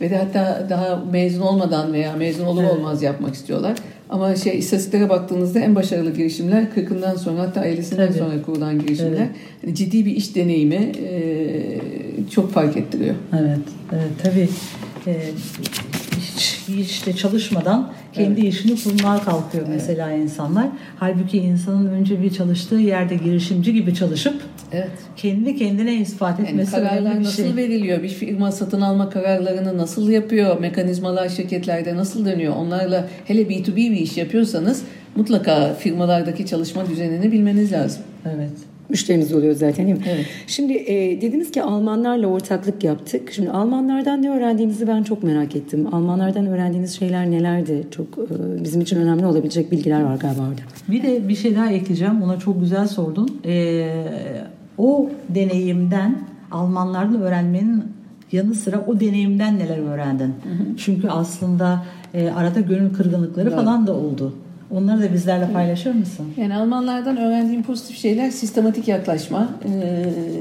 Ve 0.00 0.10
de 0.10 0.16
hatta 0.16 0.66
daha 0.70 1.04
mezun 1.12 1.40
olmadan 1.40 1.92
veya 1.92 2.12
mezun 2.16 2.44
olur 2.44 2.64
olmaz 2.64 3.02
yapmak 3.02 3.34
istiyorlar. 3.34 3.76
Ama 4.10 4.36
şey 4.36 4.58
istatistiklere 4.58 5.08
baktığınızda 5.08 5.60
en 5.60 5.74
başarılı 5.74 6.14
girişimler 6.14 6.62
40'ından 6.76 7.18
sonra 7.18 7.40
hatta 7.40 7.66
50'sinden 7.66 8.06
Tabii. 8.06 8.18
sonra 8.18 8.42
kurulan 8.42 8.78
girişimler. 8.78 9.18
Evet. 9.18 9.28
Hani 9.64 9.74
ciddi 9.74 10.06
bir 10.06 10.16
iş 10.16 10.36
deneyimi 10.36 10.92
e, 11.10 11.20
çok 12.30 12.52
fark 12.52 12.76
ettiriyor. 12.76 13.14
Evet, 13.40 13.58
evet 13.92 14.10
tabii 14.22 14.48
e, 15.06 15.12
bir 16.72 16.78
işte 16.78 17.12
çalışmadan 17.16 17.92
kendi 18.12 18.40
işini 18.46 18.82
kurmaya 18.84 19.18
kalkıyor 19.22 19.66
mesela 19.68 20.10
insanlar. 20.12 20.66
Halbuki 20.96 21.38
insanın 21.38 21.86
önce 21.86 22.22
bir 22.22 22.30
çalıştığı 22.30 22.74
yerde 22.74 23.14
girişimci 23.16 23.72
gibi 23.74 23.94
çalışıp 23.94 24.34
Evet. 24.72 24.90
kendi 25.16 25.56
kendine 25.56 25.94
ispat 25.94 26.38
Yani 26.38 26.48
etmesi 26.48 26.76
önemli 26.76 26.88
kararlar 26.88 27.18
bir 27.20 27.24
nasıl 27.24 27.42
şey. 27.42 27.56
veriliyor? 27.56 28.02
Bir 28.02 28.08
firma 28.08 28.52
satın 28.52 28.80
alma 28.80 29.10
kararlarını 29.10 29.78
nasıl 29.78 30.10
yapıyor? 30.10 30.60
Mekanizmalar 30.60 31.28
şirketlerde 31.28 31.96
nasıl 31.96 32.24
dönüyor? 32.24 32.56
Onlarla 32.56 33.08
hele 33.24 33.42
B2B 33.42 33.76
bir 33.76 33.90
iş 33.90 34.16
yapıyorsanız 34.16 34.82
mutlaka 35.16 35.74
firmalardaki 35.74 36.46
çalışma 36.46 36.86
düzenini 36.88 37.32
bilmeniz 37.32 37.72
lazım. 37.72 38.02
Evet. 38.34 38.50
Müşteriniz 38.92 39.32
oluyor 39.32 39.54
zaten 39.54 39.86
değil 39.86 39.98
mi? 39.98 40.04
Evet. 40.08 40.26
Şimdi 40.46 40.72
e, 40.72 41.20
dediniz 41.20 41.50
ki 41.50 41.62
Almanlarla 41.62 42.26
ortaklık 42.26 42.84
yaptık. 42.84 43.32
Şimdi 43.32 43.50
Almanlardan 43.50 44.22
ne 44.22 44.30
öğrendiğinizi 44.30 44.86
ben 44.86 45.02
çok 45.02 45.22
merak 45.22 45.56
ettim. 45.56 45.94
Almanlardan 45.94 46.46
öğrendiğiniz 46.46 46.98
şeyler 46.98 47.30
nelerdi? 47.30 47.86
Çok 47.90 48.06
e, 48.18 48.64
bizim 48.64 48.80
için 48.80 48.96
önemli 48.96 49.26
olabilecek 49.26 49.72
bilgiler 49.72 50.02
var 50.02 50.16
galiba 50.16 50.42
orada. 50.42 50.60
Bir 50.88 51.02
de 51.02 51.28
bir 51.28 51.34
şey 51.34 51.56
daha 51.56 51.72
ekleyeceğim. 51.72 52.22
Ona 52.22 52.38
çok 52.38 52.60
güzel 52.60 52.88
sordun. 52.88 53.40
Ee, 53.44 53.88
o 54.78 55.10
deneyimden 55.28 56.18
Almanlardan 56.50 57.22
öğrenmenin 57.22 57.84
yanı 58.32 58.54
sıra 58.54 58.84
o 58.86 59.00
deneyimden 59.00 59.58
neler 59.58 59.78
öğrendin? 59.78 60.34
Çünkü 60.76 61.08
aslında 61.08 61.84
e, 62.14 62.30
arada 62.30 62.60
gönül 62.60 62.94
kırgınlıkları 62.94 63.50
falan 63.50 63.86
da 63.86 63.94
oldu. 63.94 64.34
Onları 64.72 65.02
da 65.02 65.12
bizlerle 65.12 65.52
paylaşır 65.52 65.94
mısın? 65.94 66.26
Yani 66.36 66.54
Almanlardan 66.54 67.16
öğrendiğim 67.16 67.62
pozitif 67.62 67.98
şeyler 67.98 68.30
sistematik 68.30 68.88
yaklaşma, 68.88 69.48
e, 69.64 69.70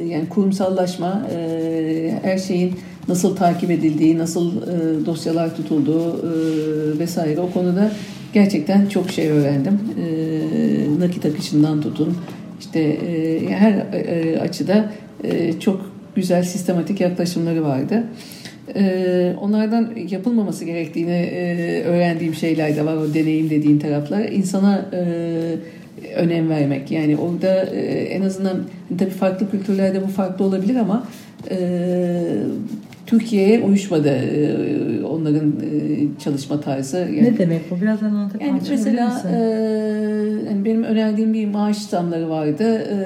yani 0.07 0.29
kurumsallaşma, 0.29 1.27
e, 1.35 2.19
her 2.23 2.37
şeyin 2.37 2.75
nasıl 3.07 3.35
takip 3.35 3.71
edildiği, 3.71 4.17
nasıl 4.17 4.61
e, 4.61 5.05
dosyalar 5.05 5.55
tutulduğu 5.55 6.17
e, 6.17 6.99
vesaire 6.99 7.41
o 7.41 7.51
konuda 7.51 7.91
gerçekten 8.33 8.85
çok 8.85 9.11
şey 9.11 9.29
öğrendim. 9.29 9.79
E, 9.99 10.99
nakit 10.99 11.25
akışından 11.25 11.81
tutun, 11.81 12.17
işte 12.59 12.79
e, 12.79 13.49
her 13.49 13.73
e, 13.73 14.39
açıda 14.39 14.91
e, 15.23 15.59
çok 15.59 15.91
güzel 16.15 16.43
sistematik 16.43 17.01
yaklaşımları 17.01 17.63
vardı. 17.63 18.03
Ee, 18.75 19.33
onlardan 19.41 19.89
yapılmaması 20.09 20.65
gerektiğini 20.65 21.11
e, 21.11 21.83
öğrendiğim 21.83 22.33
şeyler 22.33 22.75
de 22.75 22.85
var 22.85 22.95
o 22.95 23.13
deneyim 23.13 23.49
dediğin 23.49 23.79
taraflar. 23.79 24.19
İnsana 24.19 24.85
e, 24.93 25.03
önem 26.15 26.49
vermek 26.49 26.91
yani 26.91 27.17
orada 27.17 27.63
e, 27.63 27.81
en 28.03 28.21
azından 28.21 28.57
tabii 28.99 29.09
farklı 29.09 29.51
kültürlerde 29.51 30.03
bu 30.03 30.07
farklı 30.07 30.45
olabilir 30.45 30.75
ama 30.75 31.07
e, 31.51 31.57
Türkiye'ye 33.05 33.59
uyuşmadı 33.59 34.09
e, 34.09 35.03
onların 35.03 35.47
e, 35.49 36.19
çalışma 36.23 36.61
tarzı. 36.61 36.97
Yani, 36.97 37.23
Ne 37.23 37.37
demek 37.37 37.71
bu? 37.71 37.81
Biraz 37.81 38.03
anlatıp 38.03 38.41
yani 38.41 38.51
anlatabilir 38.51 38.77
mesela 38.77 39.21
e, 39.31 39.37
yani 40.49 40.65
benim 40.65 40.83
önerdiğim 40.83 41.33
bir 41.33 41.47
maaş 41.47 41.77
zamları 41.77 42.29
vardı. 42.29 42.63
E, 42.63 42.97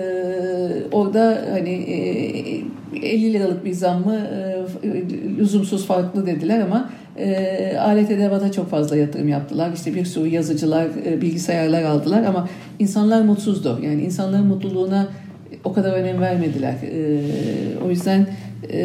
orada 0.92 1.42
hani 1.52 1.70
e, 1.70 1.98
50 3.04 3.34
liralık 3.34 3.66
bir 3.66 3.74
zammı 3.74 4.16
e, 4.16 4.88
lüzumsuz 5.38 5.86
farklı 5.86 6.26
dediler 6.26 6.60
ama 6.60 6.90
e, 7.18 7.78
alet 7.78 8.12
edevata 8.12 8.52
çok 8.52 8.70
fazla 8.70 8.98
yatırım 8.98 9.28
yaptılar. 9.28 9.72
İşte 9.76 9.96
bir 9.96 10.06
sürü 10.06 10.28
yazıcılar, 10.28 10.88
e, 11.06 11.22
bilgisayarlar 11.22 11.84
aldılar 11.84 12.24
ama 12.24 12.50
insanlar 12.80 13.22
mutsuzdu. 13.22 13.80
Yani 13.84 14.02
insanların 14.02 14.46
mutluluğuna 14.46 15.08
o 15.64 15.74
kadar 15.74 15.94
önem 15.94 16.22
vermediler. 16.22 16.74
E, 16.74 17.20
o 17.86 17.90
yüzden 17.90 18.28
e, 18.70 18.80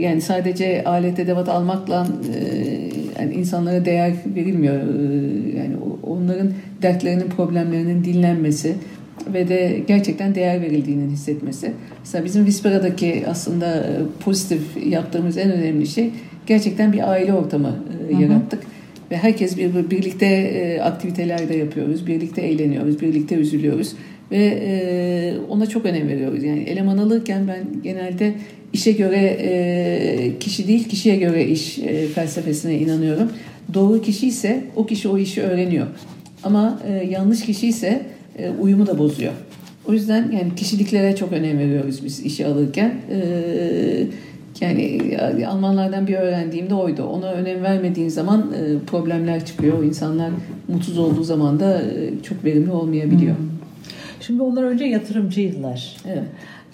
yani 0.00 0.20
sadece 0.20 0.84
alet 0.84 1.18
edevat 1.18 1.48
almakla 1.48 2.06
e, 2.34 2.94
yani 3.20 3.34
insanlara 3.34 3.84
değer 3.84 4.12
verilmiyor. 4.36 4.74
E, 4.74 5.58
yani 5.58 5.76
onların 6.02 6.52
dertlerinin, 6.82 7.28
problemlerinin 7.28 8.04
dinlenmesi 8.04 8.74
ve 9.32 9.48
de 9.48 9.82
gerçekten 9.88 10.34
değer 10.34 10.60
verildiğini 10.60 11.12
hissetmesi. 11.12 11.72
Mesela 12.00 12.24
bizim 12.24 12.46
Vispera'daki 12.46 13.24
aslında 13.28 13.86
pozitif 14.20 14.60
yaptığımız 14.86 15.38
en 15.38 15.52
önemli 15.52 15.86
şey 15.86 16.10
gerçekten 16.46 16.92
bir 16.92 17.10
aile 17.10 17.32
ortamı 17.32 17.76
e, 18.10 18.22
yarattık. 18.22 18.62
Ve 19.10 19.16
herkes 19.16 19.58
bir, 19.58 19.90
birlikte 19.90 20.26
e, 20.26 20.80
aktiviteler 20.80 21.48
de 21.48 21.56
yapıyoruz, 21.56 22.06
birlikte 22.06 22.42
eğleniyoruz, 22.42 23.00
birlikte 23.00 23.34
üzülüyoruz 23.34 23.94
ve 24.30 24.44
e, 24.44 25.34
ona 25.48 25.66
çok 25.66 25.86
önem 25.86 26.08
veriyoruz. 26.08 26.42
Yani 26.42 26.62
eleman 26.62 26.98
alırken 26.98 27.48
ben 27.48 27.82
genelde 27.82 28.34
işe 28.72 28.92
göre 28.92 29.36
e, 29.40 30.38
kişi 30.40 30.68
değil, 30.68 30.88
kişiye 30.88 31.16
göre 31.16 31.46
iş 31.46 31.78
e, 31.78 32.06
felsefesine 32.06 32.78
inanıyorum. 32.78 33.32
Doğru 33.74 34.02
kişi 34.02 34.26
ise 34.26 34.64
o 34.76 34.86
kişi 34.86 35.08
o 35.08 35.18
işi 35.18 35.42
öğreniyor. 35.42 35.86
Ama 36.42 36.80
e, 36.88 36.92
yanlış 36.92 37.42
kişi 37.42 37.68
ise 37.68 38.02
e, 38.38 38.50
uyumu 38.50 38.86
da 38.86 38.98
bozuyor. 38.98 39.32
O 39.88 39.92
yüzden 39.92 40.30
yani 40.30 40.54
kişiliklere 40.56 41.16
çok 41.16 41.32
önem 41.32 41.58
veriyoruz 41.58 42.04
biz 42.04 42.20
işi 42.20 42.46
alırken. 42.46 42.94
E, 43.10 44.06
yani 44.60 45.16
Almanlardan 45.48 46.06
bir 46.06 46.14
öğrendiğim 46.14 46.70
de 46.70 46.74
oydu. 46.74 47.04
Ona 47.04 47.32
önem 47.32 47.62
vermediğin 47.62 48.08
zaman 48.08 48.52
e, 48.52 48.86
problemler 48.86 49.46
çıkıyor. 49.46 49.78
O 49.78 49.84
insanlar 49.84 50.30
mutsuz 50.68 50.98
olduğu 50.98 51.24
zaman 51.24 51.60
da 51.60 51.82
e, 51.82 52.22
çok 52.22 52.44
verimli 52.44 52.70
olmayabiliyor. 52.70 53.36
Hmm. 53.36 53.44
Şimdi 54.20 54.42
onlar 54.42 54.62
önce 54.62 54.84
yatırımcıydılar. 54.84 55.96
Evet. 56.06 56.24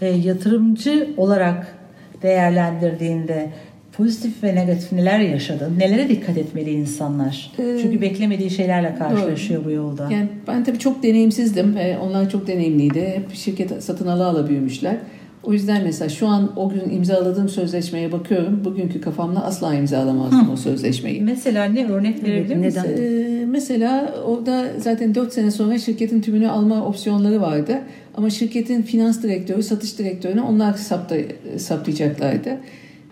E, 0.01 0.07
yatırımcı 0.07 1.09
olarak 1.17 1.77
değerlendirdiğinde 2.23 3.51
pozitif 3.93 4.43
ve 4.43 4.55
negatif 4.55 4.93
neler 4.93 5.19
yaşadı? 5.21 5.71
Nelere 5.79 6.09
dikkat 6.09 6.39
etmeli 6.39 6.71
insanlar? 6.71 7.53
Ee, 7.59 7.79
Çünkü 7.83 8.01
beklemediği 8.01 8.51
şeylerle 8.51 8.95
karşılaşıyor 8.99 9.61
doğru. 9.65 9.71
bu 9.71 9.75
yolda. 9.75 10.09
Yani 10.13 10.29
ben 10.49 10.65
tabii 10.65 10.79
çok 10.79 11.03
deneyimsizdim. 11.03 11.77
Onlar 12.03 12.31
çok 12.31 12.47
deneyimliydi. 12.47 13.01
Hep 13.01 13.35
şirket 13.35 13.85
satın 13.85 14.07
ala 14.07 14.27
ala 14.27 14.49
büyümüşler. 14.49 14.97
O 15.43 15.53
yüzden 15.53 15.85
mesela 15.85 16.09
şu 16.09 16.27
an 16.27 16.53
o 16.57 16.69
gün 16.69 16.91
imzaladığım 16.91 17.49
sözleşmeye 17.49 18.13
bakıyorum. 18.13 18.65
Bugünkü 18.65 19.01
kafamla 19.01 19.45
asla 19.45 19.75
imzalamazdım 19.75 20.49
Hı. 20.49 20.53
o 20.53 20.57
sözleşmeyi. 20.57 21.23
Mesela 21.23 21.65
ne 21.65 21.87
örnek 21.87 22.25
verebilir 22.25 22.57
evet, 22.57 22.67
misin? 22.67 22.97
Ee, 22.99 23.47
mesela 23.47 24.15
orada 24.27 24.65
zaten 24.79 25.15
4 25.15 25.33
sene 25.33 25.51
sonra 25.51 25.79
şirketin 25.79 26.21
tümünü 26.21 26.49
alma 26.49 26.87
opsiyonları 26.87 27.41
vardı. 27.41 27.79
Ama 28.15 28.31
şirketin 28.31 28.83
finans 28.83 29.23
direktörü, 29.23 29.63
satış 29.63 29.99
direktörünü 29.99 30.41
onlar 30.41 30.75
sapta, 30.75 31.17
saptayacaklardı. 31.57 32.57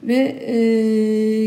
Ve 0.03 0.37
e, 0.47 0.57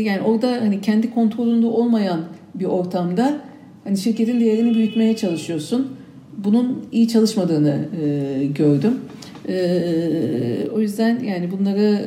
yani 0.02 0.20
orada 0.20 0.50
hani 0.50 0.80
kendi 0.80 1.14
kontrolünde 1.14 1.66
olmayan 1.66 2.20
bir 2.54 2.64
ortamda 2.64 3.40
hani 3.84 3.96
şirketin 3.96 4.40
değerini 4.40 4.74
büyütmeye 4.74 5.16
çalışıyorsun. 5.16 5.88
Bunun 6.44 6.84
iyi 6.92 7.08
çalışmadığını 7.08 7.84
e, 8.02 8.46
gördüm. 8.46 8.94
E, 9.48 10.68
o 10.74 10.80
yüzden 10.80 11.20
yani 11.20 11.50
bunları 11.50 12.06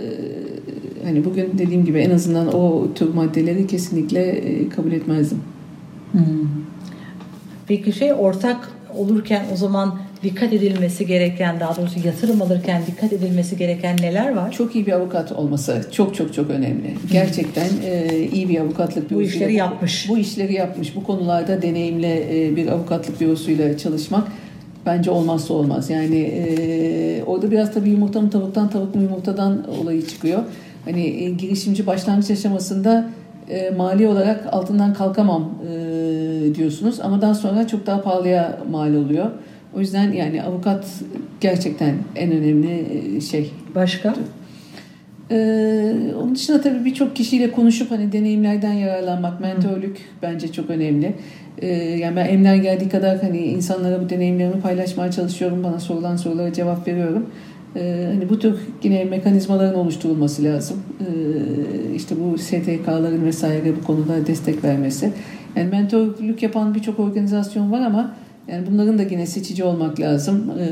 e, 1.04 1.08
hani 1.08 1.26
bugün 1.26 1.52
dediğim 1.58 1.86
gibi 1.86 2.00
en 2.00 2.12
azından 2.12 2.54
o 2.56 2.94
tür 2.96 3.14
maddeleri 3.14 3.68
kesinlikle 3.68 4.22
e, 4.28 4.70
kabul 4.70 4.92
etmezdim. 4.92 5.40
Hmm. 6.12 6.22
Peki 7.68 7.94
şey 7.94 8.14
ortak 8.14 8.70
olurken 8.98 9.46
o 9.54 9.56
zaman 9.56 10.00
dikkat 10.24 10.54
edilmesi 10.54 11.06
gereken 11.06 11.60
daha 11.60 11.76
doğrusu 11.76 12.08
yatırım 12.08 12.42
alırken 12.42 12.82
dikkat 12.88 13.14
edilmesi 13.14 13.58
gereken 13.58 13.98
neler 14.02 14.36
var? 14.36 14.52
Çok 14.52 14.76
iyi 14.76 14.86
bir 14.86 14.92
avukat 14.92 15.32
olması 15.32 15.86
çok 15.92 16.16
çok 16.16 16.34
çok 16.34 16.50
önemli. 16.50 16.94
Gerçekten 17.12 17.68
e, 17.86 18.28
iyi 18.34 18.50
bir 18.50 18.60
avukatlık 18.60 19.12
bürosuyla 19.12 19.18
bu 19.18 19.22
işleri 19.22 19.54
yapmış. 19.54 20.10
Bu 20.10 20.18
işleri 20.18 20.54
yapmış. 20.54 20.96
Bu 20.96 21.04
konularda 21.04 21.62
deneyimli 21.62 22.28
e, 22.32 22.56
bir 22.56 22.68
avukatlık 22.68 23.22
bürosuyla 23.22 23.78
çalışmak 23.78 24.28
bence 24.86 25.12
olmazsa 25.12 25.54
olmaz. 25.54 25.90
Yani 25.90 26.20
e, 26.20 27.24
orada 27.24 27.52
biraz 27.52 27.74
tabii 27.74 27.90
yumurta 27.90 28.22
mı 28.22 28.30
tavuktan 28.30 28.70
tavuk 28.70 28.96
mu 28.96 29.02
yumurtadan 29.02 29.66
olayı 29.82 30.08
çıkıyor. 30.08 30.40
Hani 30.86 31.08
e, 31.08 31.30
girişimci 31.30 31.88
başlangıç 31.88 32.32
aşamasında 32.32 33.10
e, 33.50 33.70
mali 33.70 34.08
olarak 34.08 34.48
altından 34.52 34.94
kalkamam 34.94 35.50
e, 35.70 36.56
diyorsunuz 36.56 37.00
ama 37.00 37.22
daha 37.22 37.36
sonra 37.36 37.68
çok 37.68 37.86
daha 37.86 38.02
pahalıya 38.02 38.60
mal 38.72 38.96
oluyor. 38.96 39.32
O 39.76 39.80
yüzden 39.80 40.12
yani 40.12 40.44
avukat 40.44 40.86
gerçekten 41.42 41.96
en 42.16 42.32
önemli 42.32 42.86
e, 43.18 43.22
şey. 43.22 43.52
Başka? 43.76 44.16
Ee, 45.32 45.94
onun 46.22 46.36
dışında 46.36 46.62
tabii 46.62 46.86
birçok 46.86 47.16
kişiyle 47.16 47.52
konuşup 47.52 47.92
hani 47.92 48.12
deneyimlerden 48.12 48.74
yararlanmak, 48.74 49.42
mentörlük 49.42 49.98
bence 50.22 50.52
çok 50.52 50.70
önemli. 50.70 51.14
Ee, 51.62 51.68
yani 51.76 52.16
ben 52.16 52.26
elimden 52.26 52.62
geldiği 52.62 52.90
kadar 52.90 53.22
hani 53.22 53.38
insanlara 53.38 54.02
bu 54.02 54.10
deneyimlerimi 54.10 54.62
paylaşmaya 54.62 55.12
çalışıyorum. 55.12 55.64
Bana 55.64 55.80
sorulan 55.80 56.16
sorulara 56.16 56.54
cevap 56.54 56.88
veriyorum. 56.88 57.30
Ee, 57.76 58.10
hani 58.14 58.30
bu 58.30 58.40
tür 58.40 58.56
yine 58.84 59.04
mekanizmaların 59.04 59.76
oluşturulması 59.76 60.44
lazım. 60.44 60.78
Ee, 61.00 61.96
işte 61.96 62.16
bu 62.20 62.38
STK'ların 62.38 63.26
vesaire 63.26 63.76
bu 63.82 63.88
konuda 63.88 64.28
destek 64.28 64.64
vermesi. 64.64 65.12
Yani 65.56 65.70
mentörlük 65.70 66.44
yapan 66.44 66.76
birçok 66.76 67.00
organizasyon 67.00 67.72
var 67.72 67.82
ama 67.82 68.16
yani 68.48 68.68
bunların 68.72 68.98
da 68.98 69.04
yine 69.04 69.26
seçici 69.26 69.64
olmak 69.64 70.00
lazım. 70.00 70.52
Ee, 70.60 70.64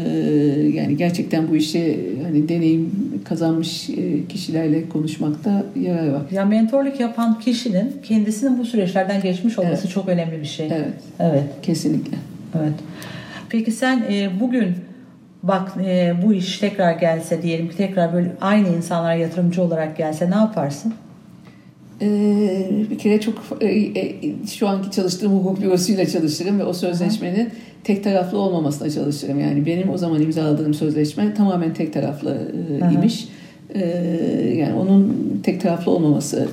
yani 0.74 0.98
gerçekten 0.98 1.50
bu 1.50 1.56
işi 1.56 2.14
hani 2.24 2.50
deneyim 2.50 2.92
kazanmış 3.26 3.90
e, 3.90 4.28
kişilerle 4.28 4.90
konuşmakta 4.90 5.66
yarar 5.82 6.08
var. 6.08 6.22
Ya 6.32 6.46
mentorluk 6.46 7.00
yapan 7.00 7.40
kişinin 7.40 7.94
kendisinin 8.04 8.60
bu 8.60 8.66
süreçlerden 8.66 9.22
geçmiş 9.22 9.60
olması 9.60 9.82
evet. 9.84 9.94
çok 9.94 10.08
önemli 10.08 10.42
bir 10.42 10.46
şey. 10.46 10.68
Evet. 10.68 10.94
Evet. 11.20 11.44
Kesinlikle. 11.62 12.18
Evet. 12.60 12.74
Peki 13.50 13.72
sen 13.72 14.04
e, 14.12 14.40
bugün 14.40 14.76
bak 15.44 15.74
e, 15.86 16.14
bu 16.26 16.34
iş 16.34 16.58
tekrar 16.58 16.92
gelse 16.92 17.42
diyelim 17.42 17.70
ki 17.70 17.78
tekrar 17.78 18.14
böyle 18.14 18.32
aynı 18.42 18.68
insanlar 18.68 19.16
yatırımcı 19.16 19.64
olarak 19.64 19.98
gelse 19.98 20.32
ne 20.32 20.36
yaparsın? 20.36 20.94
Ee, 22.04 22.90
bir 22.92 22.98
kere 22.98 23.22
çok 23.22 23.36
e, 23.62 23.68
e, 23.68 24.16
şu 24.52 24.68
anki 24.68 24.92
çalıştığım 24.92 25.32
hukuk 25.34 25.62
bürosuyla 25.62 26.06
çalışırım 26.06 26.60
ve 26.60 26.64
o 26.64 26.74
sözleşmenin 26.74 27.50
tek 27.84 28.04
taraflı 28.04 28.38
olmamasına 28.38 28.90
çalışırım. 28.90 29.40
Yani 29.40 29.66
benim 29.66 29.90
o 29.90 29.98
zaman 29.98 30.22
imzaladığım 30.22 30.74
sözleşme 30.74 31.34
tamamen 31.34 31.74
tek 31.74 31.94
taraflı 31.94 32.52
e, 32.82 32.94
imiş. 32.94 33.28
E, 33.76 33.80
yani 34.58 34.74
onun 34.74 35.14
tek 35.44 35.62
taraflı 35.62 35.92
olmaması 35.92 36.48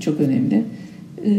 çok 0.00 0.20
önemli. 0.20 0.64
E, 1.24 1.32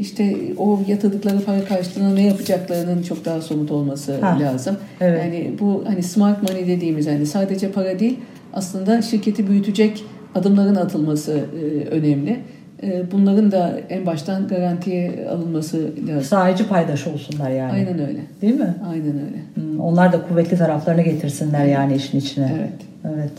işte 0.00 0.36
o 0.56 0.80
yatırdıkları 0.88 1.40
para 1.40 1.64
karşılığında 1.64 2.14
ne 2.14 2.26
yapacaklarının 2.26 3.02
çok 3.02 3.24
daha 3.24 3.40
somut 3.40 3.70
olması 3.70 4.20
ha. 4.20 4.38
lazım. 4.40 4.76
Evet. 5.00 5.24
Yani 5.24 5.50
bu 5.60 5.84
hani 5.86 6.02
smart 6.02 6.50
money 6.50 6.66
dediğimiz 6.66 7.06
yani 7.06 7.26
sadece 7.26 7.70
para 7.70 7.98
değil 7.98 8.16
aslında 8.52 9.02
şirketi 9.02 9.48
büyütecek 9.48 10.04
adımların 10.34 10.74
atılması 10.74 11.44
önemli. 11.90 12.40
E, 12.82 13.12
bunların 13.12 13.52
da 13.52 13.80
en 13.88 14.06
baştan 14.06 14.48
garantiye 14.48 15.28
alınması 15.28 15.90
lazım. 16.08 16.22
Sadece 16.22 16.66
paydaş 16.66 17.06
olsunlar 17.06 17.50
yani. 17.50 17.72
Aynen 17.72 17.98
öyle. 18.08 18.20
Değil 18.42 18.54
mi? 18.54 18.74
Aynen 18.90 19.14
öyle. 19.14 19.38
Hmm, 19.54 19.80
onlar 19.80 20.12
da 20.12 20.28
kuvvetli 20.28 20.58
taraflarını 20.58 21.02
getirsinler 21.02 21.64
yani 21.64 21.94
işin 21.94 22.18
içine. 22.18 22.52
Evet. 22.58 23.14
Evet. 23.14 23.32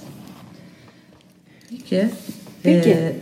Peki. 1.69 2.07
Peki. 2.63 2.89
Ee, 2.89 3.13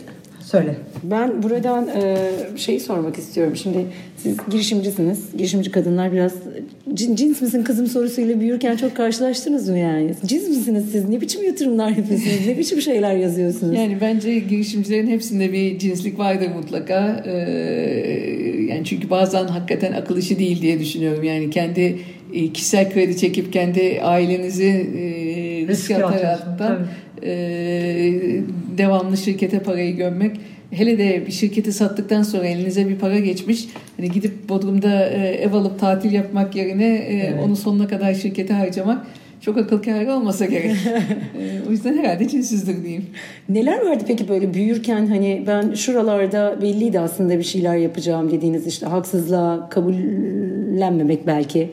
Söyle. 0.51 0.75
Ben 1.03 1.43
buradan 1.43 1.87
e, 1.87 2.17
şeyi 2.57 2.79
sormak 2.79 3.17
istiyorum. 3.17 3.55
Şimdi 3.55 3.77
siz 4.17 4.37
girişimcisiniz. 4.51 5.19
Girişimci 5.37 5.71
kadınlar 5.71 6.11
biraz 6.11 6.33
cins 6.93 7.41
misin 7.41 7.63
kızım 7.63 7.87
sorusuyla 7.87 8.39
büyürken 8.39 8.75
çok 8.75 8.95
karşılaştınız 8.95 9.69
mı 9.69 9.77
yani? 9.77 10.11
Cins 10.25 10.47
misiniz 10.47 10.85
siz? 10.91 11.09
Ne 11.09 11.21
biçim 11.21 11.43
yatırımlar 11.43 11.89
yapıyorsunuz? 11.89 12.47
ne 12.47 12.57
biçim 12.57 12.81
şeyler 12.81 13.15
yazıyorsunuz? 13.15 13.75
Yani 13.75 13.97
bence 14.01 14.39
girişimcilerin 14.39 15.07
hepsinde 15.07 15.53
bir 15.53 15.79
cinslik 15.79 16.19
vardır 16.19 16.47
mutlaka. 16.55 17.23
Ee, 17.25 17.31
yani 18.69 18.81
çünkü 18.85 19.09
bazen 19.09 19.47
hakikaten 19.47 19.93
akıl 19.93 20.17
işi 20.17 20.39
değil 20.39 20.61
diye 20.61 20.79
düşünüyorum. 20.79 21.23
Yani 21.23 21.49
kendi 21.49 21.99
e, 22.33 22.53
kişisel 22.53 22.93
kredi 22.93 23.17
çekip 23.17 23.53
kendi 23.53 24.01
ailenizi 24.01 24.87
e, 24.97 25.26
atarak 26.03 26.79
e, 27.23 27.29
devamlı 28.77 29.17
şirkete 29.17 29.59
parayı 29.59 29.95
gömmek 29.95 30.39
hele 30.71 30.97
de 30.97 31.23
bir 31.27 31.31
şirketi 31.31 31.71
sattıktan 31.71 32.23
sonra 32.23 32.47
elinize 32.47 32.89
bir 32.89 32.95
para 32.95 33.19
geçmiş 33.19 33.67
hani 33.97 34.11
gidip 34.11 34.49
Bodrum'da 34.49 35.09
e, 35.09 35.27
ev 35.27 35.53
alıp 35.53 35.79
tatil 35.79 36.11
yapmak 36.11 36.55
yerine 36.55 36.95
e, 36.95 37.17
evet. 37.17 37.43
onu 37.45 37.55
sonuna 37.55 37.87
kadar 37.87 38.13
şirkete 38.13 38.53
harcamak 38.53 39.07
çok 39.41 39.57
akıl 39.57 39.81
kârı 39.81 40.13
olmasa 40.13 40.45
gerek. 40.45 40.71
e, 41.39 41.67
o 41.67 41.71
yüzden 41.71 41.97
herhalde 41.97 42.27
cinsizdir 42.27 42.83
diyeyim. 42.83 43.05
Neler 43.49 43.85
vardı 43.85 44.03
peki 44.07 44.29
böyle 44.29 44.53
büyürken 44.53 45.07
hani 45.07 45.43
ben 45.47 45.73
şuralarda 45.73 46.61
belliydi 46.61 46.99
aslında 46.99 47.37
bir 47.37 47.43
şeyler 47.43 47.75
yapacağım 47.75 48.31
dediğiniz 48.31 48.67
işte 48.67 48.85
haksızlığa 48.85 49.69
kabullenmemek 49.69 51.27
belki 51.27 51.71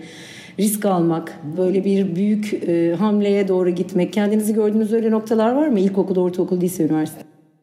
risk 0.58 0.84
almak, 0.84 1.38
böyle 1.58 1.84
bir 1.84 2.16
büyük 2.16 2.54
e, 2.54 2.94
hamleye 2.98 3.48
doğru 3.48 3.70
gitmek. 3.70 4.12
Kendinizi 4.12 4.54
gördüğünüz 4.54 4.92
öyle 4.92 5.10
noktalar 5.10 5.52
var 5.52 5.68
mı? 5.68 5.80
İlkokul, 5.80 6.16
ortaokul, 6.16 6.60
lise, 6.60 6.84
üniversite? 6.84 7.20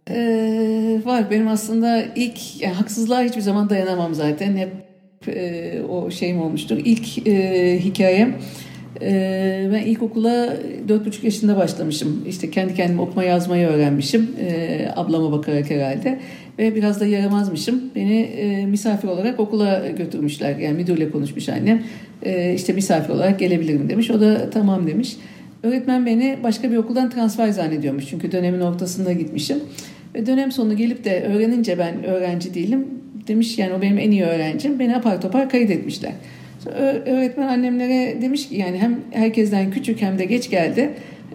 Ee, 0.10 1.02
var. 1.06 1.32
Benim 1.32 1.48
aslında 1.48 2.04
ilk 2.16 2.62
yani 2.62 2.74
haksızlığa 2.74 3.22
hiçbir 3.22 3.42
zaman 3.42 3.70
dayanamam 3.70 4.14
zaten. 4.14 4.58
Hep 4.58 4.72
e, 5.28 5.82
o 5.90 6.12
şeyim 6.12 6.42
olmuştur. 6.42 6.78
İlk 6.86 7.28
e, 7.28 7.80
hikayem 7.80 8.36
e, 9.02 9.70
ben 9.74 9.82
ilkokula 9.82 10.54
dört 10.88 11.06
buçuk 11.06 11.24
yaşında 11.24 11.58
başlamışım. 11.58 12.26
İşte 12.28 12.52
kendi 12.52 12.76
kendime 12.76 13.02
okuma 13.02 13.24
yazmayı 13.24 13.68
öğrenmişim. 13.68 14.30
E, 14.40 14.88
ablama 14.96 15.32
bakarak 15.32 15.70
herhalde. 15.70 16.20
Ve 16.60 16.76
biraz 16.76 17.00
da 17.00 17.06
yaramazmışım. 17.06 17.82
Beni 17.96 18.20
e, 18.20 18.66
misafir 18.66 19.08
olarak 19.08 19.40
okula 19.40 19.88
götürmüşler. 19.98 20.58
Yani 20.58 20.78
müdürle 20.78 21.12
konuşmuş 21.12 21.50
annem. 21.50 21.84
E, 22.24 22.54
işte 22.54 22.74
misafir 22.74 23.14
olarak 23.14 23.40
gelebilirim 23.40 23.90
demiş. 23.90 24.12
O 24.12 24.22
da 24.22 24.50
tamam 24.50 24.88
demiş. 24.88 25.18
Öğretmen 25.64 26.06
beni 26.06 26.38
başka 26.44 26.72
bir 26.72 26.78
okuldan 26.78 27.10
transfer 27.10 27.50
zannediyormuş. 27.50 28.06
Çünkü 28.10 28.32
dönemin 28.32 28.62
ortasında 28.62 29.14
gitmişim. 29.14 29.58
Ve 30.16 30.26
dönem 30.26 30.52
sonu 30.52 30.78
gelip 30.78 31.04
de 31.04 31.24
öğrenince 31.24 31.80
ben 31.80 32.04
öğrenci 32.04 32.54
değilim. 32.54 32.88
Demiş 33.28 33.58
yani 33.58 33.74
o 33.74 33.82
benim 33.82 33.98
en 33.98 34.12
iyi 34.12 34.24
öğrencim. 34.24 34.80
Beni 34.80 34.96
apar 34.96 35.22
topar 35.22 35.50
kayıt 35.50 35.70
etmişler. 35.72 36.12
Öğretmen 37.06 37.48
annemlere 37.48 38.22
demiş 38.22 38.50
ki 38.50 38.56
yani 38.56 38.78
hem 38.78 39.00
herkesten 39.12 39.72
küçük 39.72 40.02
hem 40.02 40.20
de 40.20 40.26
geç 40.26 40.50
geldi. 40.50 40.90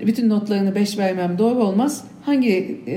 Bütün 0.06 0.28
notlarını 0.28 0.74
beş 0.74 0.98
vermem 0.98 1.38
doğru 1.38 1.64
olmaz. 1.64 2.04
Hangi 2.26 2.80
e, 2.86 2.96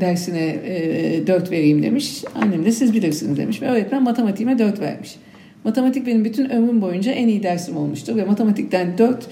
dersine 0.00 0.48
e, 0.48 1.26
4 1.26 1.50
vereyim 1.50 1.82
demiş. 1.82 2.24
Annem 2.34 2.64
de 2.64 2.72
siz 2.72 2.94
bilirsiniz 2.94 3.38
demiş. 3.38 3.62
Ve 3.62 3.68
öğretmen 3.68 4.02
matematiğime 4.02 4.58
dört 4.58 4.80
vermiş. 4.80 5.16
Matematik 5.64 6.06
benim 6.06 6.24
bütün 6.24 6.50
ömrüm 6.50 6.82
boyunca 6.82 7.12
en 7.12 7.28
iyi 7.28 7.42
dersim 7.42 7.76
olmuştur. 7.76 8.16
Ve 8.16 8.24
matematikten 8.24 8.98
dört 8.98 9.28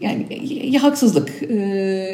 yani 0.00 0.26
ya 0.70 0.82
haksızlık. 0.82 1.42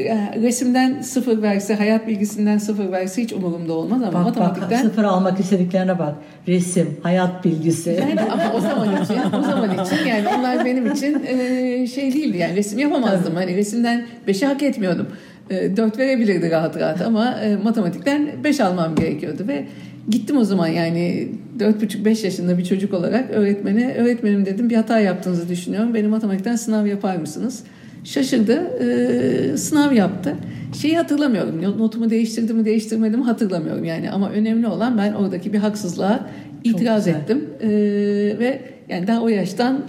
Yani 0.06 0.42
resimden 0.42 1.02
sıfır 1.02 1.42
verse, 1.42 1.74
hayat 1.74 2.06
bilgisinden 2.06 2.58
sıfır 2.58 2.92
verse 2.92 3.22
hiç 3.22 3.32
umurumda 3.32 3.72
olmaz 3.72 4.02
ama 4.02 4.12
bak, 4.12 4.24
matematikten... 4.24 4.70
Bak, 4.70 4.78
sıfır 4.78 5.04
almak 5.04 5.40
istediklerine 5.40 5.98
bak. 5.98 6.14
Resim, 6.48 6.96
hayat 7.02 7.44
bilgisi. 7.44 7.90
Yani 8.00 8.20
ama 8.20 8.52
o 8.56 8.61
zaman 8.61 9.02
için, 9.02 9.38
o 9.38 9.42
zaman 9.42 9.84
için 9.84 10.06
yani 10.06 10.28
onlar 10.38 10.64
benim 10.64 10.92
için 10.92 11.22
e, 11.26 11.87
şey 11.87 12.14
değildi 12.14 12.37
yani 12.38 12.56
resim 12.56 12.78
yapamazdım. 12.78 13.34
Hani 13.34 13.56
resimden 13.56 14.06
beşi 14.26 14.46
hak 14.46 14.62
etmiyordum. 14.62 15.08
E, 15.50 15.76
dört 15.76 15.98
verebilirdi 15.98 16.50
rahat 16.50 16.76
rahat 16.76 17.00
ama 17.00 17.40
e, 17.40 17.56
matematikten 17.56 18.28
beş 18.44 18.61
almam 18.61 18.94
gerekiyordu 18.94 19.44
ve 19.48 19.64
gittim 20.08 20.37
o 20.37 20.44
zaman 20.44 20.66
yani 20.66 21.28
dört 21.58 21.82
buçuk 21.82 22.04
beş 22.04 22.24
yaşında 22.24 22.58
bir 22.58 22.64
çocuk 22.64 22.94
olarak 22.94 23.30
öğretmene 23.30 23.94
öğretmenim 23.94 24.46
dedim 24.46 24.70
bir 24.70 24.76
hata 24.76 25.00
yaptığınızı 25.00 25.48
düşünüyorum. 25.48 25.94
Benim 25.94 26.11
matematikten 26.11 26.56
sınav 26.56 26.87
yapar 26.87 27.16
mısınız? 27.16 27.62
Şaşırdı. 28.04 28.52
E, 28.52 29.56
sınav 29.56 29.92
yaptı. 29.92 30.34
Şeyi 30.82 30.96
hatırlamıyorum. 30.96 31.78
Notumu 31.78 32.11
değiştirdim 32.11 32.56
mi 32.56 32.64
değiştirmedim 32.64 33.22
hatırlamıyorum 33.22 33.84
yani. 33.84 34.11
Ama 34.11 34.30
önemli 34.30 34.66
olan 34.66 34.98
ben 34.98 35.12
oradaki 35.12 35.52
bir 35.52 35.58
haksızlığa 35.58 36.26
itiraz 36.64 37.08
ettim. 37.08 37.44
Ve 38.38 38.61
yani 38.88 39.07
daha 39.07 39.20
o 39.20 39.29
yaştan 39.29 39.83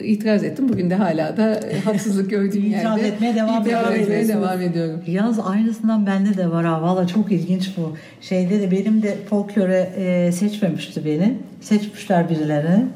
e, 0.00 0.04
itiraz 0.04 0.44
ettim. 0.44 0.68
Bugün 0.68 0.90
de 0.90 0.94
hala 0.94 1.36
da 1.36 1.54
e, 1.54 1.80
haksızlık 1.80 2.30
gördüğüm 2.30 2.64
yerde 2.64 2.78
itiraz 2.78 3.02
etmeye 3.02 3.34
devam, 3.34 3.62
itiraz 3.62 3.94
etmeye 3.94 4.28
devam 4.28 4.60
ediyorum. 4.60 5.00
Yalnız 5.06 5.38
aynısından 5.38 6.06
bende 6.06 6.36
de 6.36 6.50
var 6.50 6.64
ha. 6.64 6.82
Valla 6.82 7.06
çok 7.06 7.32
ilginç 7.32 7.76
bu. 7.76 7.96
Şeyde 8.20 8.60
de 8.60 8.70
benim 8.70 9.02
de 9.02 9.16
folklore 9.30 9.92
e, 9.96 10.32
seçmemişti 10.32 11.04
beni. 11.04 11.36
Seçmişler 11.60 12.30
birilerini. 12.30 12.86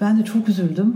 Ben 0.00 0.18
de 0.18 0.24
çok 0.24 0.48
üzüldüm. 0.48 0.94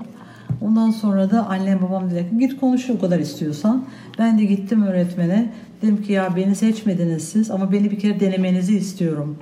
Ondan 0.61 0.91
sonra 0.91 1.31
da 1.31 1.47
annem 1.47 1.83
babam 1.83 2.11
dedi 2.11 2.31
ki 2.31 2.39
git 2.39 2.61
konuş 2.61 2.91
o 2.91 3.01
kadar 3.01 3.19
istiyorsan. 3.19 3.85
Ben 4.19 4.39
de 4.39 4.45
gittim 4.45 4.83
öğretmene. 4.83 5.53
Dedim 5.83 6.03
ki 6.03 6.13
ya 6.13 6.37
beni 6.37 6.55
seçmediniz 6.55 7.29
siz 7.29 7.51
ama 7.51 7.73
beni 7.73 7.91
bir 7.91 7.99
kere 7.99 8.21
denemenizi 8.21 8.77
istiyorum. 8.77 9.37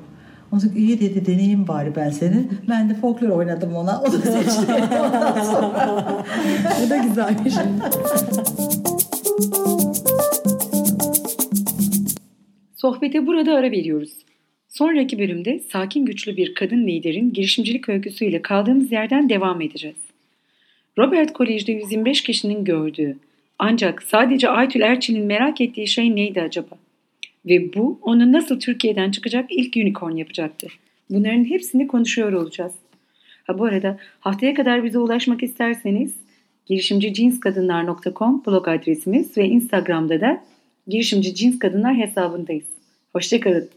Ondan 0.57 0.77
iyi 0.77 1.01
dedi 1.01 1.27
deneyeyim 1.27 1.69
bari 1.69 1.97
ben 1.97 2.11
seni. 2.11 2.49
Ben 2.69 2.91
de 2.91 2.95
folklor 2.95 3.29
oynadım 3.29 3.75
ona. 3.75 4.03
O 4.03 4.13
da 4.13 4.19
seçti. 4.19 4.73
Ondan 4.73 5.43
sonra. 5.53 6.25
Bu 6.85 6.91
da 6.91 6.97
güzelmiş. 6.97 7.55
Sohbete 12.77 13.27
burada 13.27 13.55
ara 13.55 13.71
veriyoruz. 13.71 14.13
Sonraki 14.69 15.19
bölümde 15.19 15.61
sakin 15.73 16.05
güçlü 16.05 16.37
bir 16.37 16.55
kadın 16.55 16.87
liderin 16.87 17.33
girişimcilik 17.33 17.89
öyküsüyle 17.89 18.43
kaldığımız 18.43 18.93
yerden 18.93 19.29
devam 19.29 19.61
edeceğiz. 19.61 19.97
Robert 20.99 21.33
Kolej'de 21.33 21.73
125 21.73 22.23
kişinin 22.23 22.65
gördüğü 22.65 23.17
ancak 23.59 24.03
sadece 24.03 24.49
Aytül 24.49 24.81
Erçin'in 24.81 25.27
merak 25.27 25.61
ettiği 25.61 25.87
şey 25.89 26.17
neydi 26.17 26.43
acaba? 26.43 26.86
Ve 27.47 27.75
bu 27.75 27.99
onu 28.03 28.33
nasıl 28.33 28.61
Türkiye'den 28.61 29.11
çıkacak 29.11 29.53
ilk 29.53 29.77
unicorn 29.77 30.17
yapacaktı? 30.17 30.67
Bunların 31.11 31.45
hepsini 31.45 31.87
konuşuyor 31.87 32.33
olacağız. 32.33 32.73
Ha 33.45 33.59
bu 33.59 33.65
arada 33.65 33.99
haftaya 34.21 34.55
kadar 34.55 34.85
bize 34.85 34.99
ulaşmak 34.99 35.43
isterseniz 35.43 36.15
girişimcicinskadınlar.com 36.67 38.43
blog 38.47 38.69
adresimiz 38.69 39.39
ve 39.39 39.49
Instagram'da 39.49 40.21
da 40.21 40.45
girişimci 40.87 41.35
hesabındayız. 41.95 42.67
Hoşçakalın. 43.13 43.69